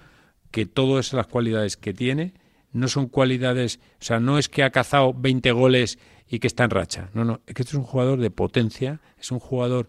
[0.49, 2.33] que todas las cualidades que tiene
[2.75, 5.97] no son cualidades, o sea, no es que ha cazado 20 goles
[6.27, 7.09] y que está en racha.
[7.13, 9.87] No, no, es que este es un jugador de potencia, es un jugador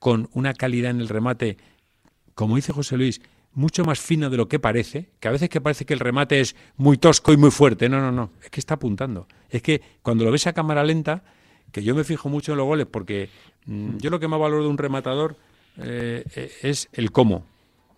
[0.00, 1.58] con una calidad en el remate,
[2.34, 3.20] como dice José Luis,
[3.52, 6.40] mucho más fino de lo que parece, que a veces que parece que el remate
[6.40, 7.88] es muy tosco y muy fuerte.
[7.88, 9.28] No, no, no, es que está apuntando.
[9.48, 11.22] Es que cuando lo ves a cámara lenta,
[11.70, 13.30] que yo me fijo mucho en los goles, porque
[13.66, 15.36] mm, yo lo que más valoro de un rematador
[15.78, 17.46] eh, eh, es el cómo.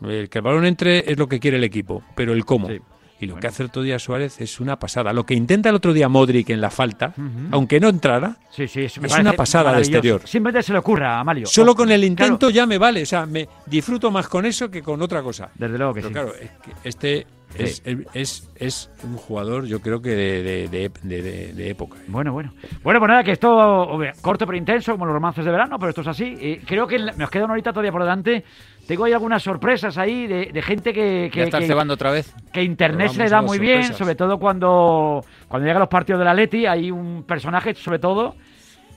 [0.03, 2.69] El que el balón entre es lo que quiere el equipo, pero el cómo.
[2.69, 2.81] Sí.
[3.19, 5.13] Y lo que hace el otro día Suárez es una pasada.
[5.15, 7.15] Lo que intenta el otro día Modric en la falta,
[7.51, 9.91] aunque no entrara, Sí, sí, Es una pasada de maravilloso.
[9.97, 10.21] exterior.
[10.27, 11.47] Simplemente se le ocurra a Mario.
[11.47, 13.03] solo con el intento claro, ya me vale.
[13.03, 15.51] O sea, me disfruto más con eso que con otra cosa.
[15.55, 16.13] desde luego que Pero sí.
[16.15, 17.27] claro, es que este
[17.65, 17.83] es,
[18.15, 21.97] es, es un jugador, yo creo que de, de, de- de- época.
[21.99, 22.05] ¿eh?
[22.09, 22.53] Bueno, bueno.
[22.83, 26.01] Bueno, pues nada, que esto corto pero intenso, como los romances de verano, pero esto
[26.03, 26.25] es así.
[26.41, 28.45] Y creo que nos queda una horita todavía por delante.
[28.87, 32.11] Tengo ahí algunas sorpresas ahí de, de gente que, que, ¿Ya estás que- cebando otra
[32.13, 32.33] vez?
[32.53, 33.97] que Internet se le da muy bien, sorpresas.
[33.99, 38.37] sobre todo cuando, cuando llegan los partidos de la Leti, hay un personaje, sobre todo,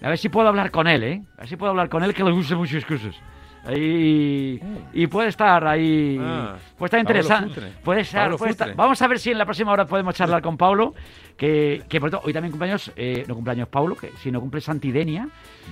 [0.02, 1.22] a ver si puedo hablar con él, ¿eh?
[1.38, 3.16] A ver si puedo hablar con él, que le gusta muchas cosas.
[3.70, 4.60] Ahí,
[4.94, 7.62] y puede estar ahí, Ah, puede estar interesante.
[7.84, 8.76] Puede Pablo puede estar-.
[8.76, 10.96] Vamos a ver si en la próxima hora podemos charlar con Pablo,
[11.40, 14.60] que, que por cierto, hoy también cumpleaños, eh, no cumpleaños Pablo, que si no cumple
[14.60, 15.30] Santidenia,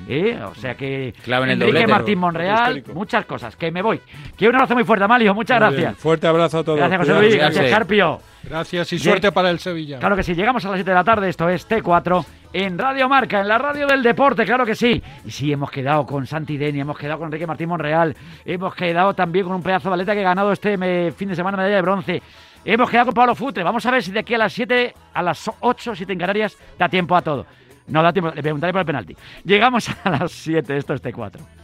[0.08, 0.40] ¿eh?
[0.42, 1.92] o sea que Clave en el Enrique doblete.
[1.92, 4.00] Martín Monreal, muchas cosas, que me voy.
[4.38, 5.92] Que un abrazo muy fuerte, Amalio, muchas Muy gracias.
[5.92, 5.96] bien.
[5.96, 6.80] Fuerte abrazo a todos.
[6.80, 7.14] Gracias, José.
[7.20, 8.22] Luis, gracias, Carpio.
[8.44, 10.00] Gracias y suerte para el Sevilla.
[10.00, 13.10] Claro que sí, llegamos a las 7 de la tarde, esto es T4 en Radio
[13.10, 15.04] Marca, en la radio del deporte, claro que sí.
[15.26, 18.16] Y sí, hemos quedado con Santi Deni, hemos quedado con Enrique Martín Monreal,
[18.46, 20.78] hemos quedado también con un pedazo de baleta que ha ganado este
[21.12, 22.22] fin de semana medalla de bronce.
[22.66, 23.64] Hemos quedado con Pablo Futre.
[23.64, 26.58] Vamos a ver si de aquí a las 7, a las 8, 7 en Canarias,
[26.78, 27.46] da tiempo a todo.
[27.88, 29.16] No da tiempo, le preguntaré por el penalti.
[29.44, 31.58] Llegamos a las 7, esto es T4.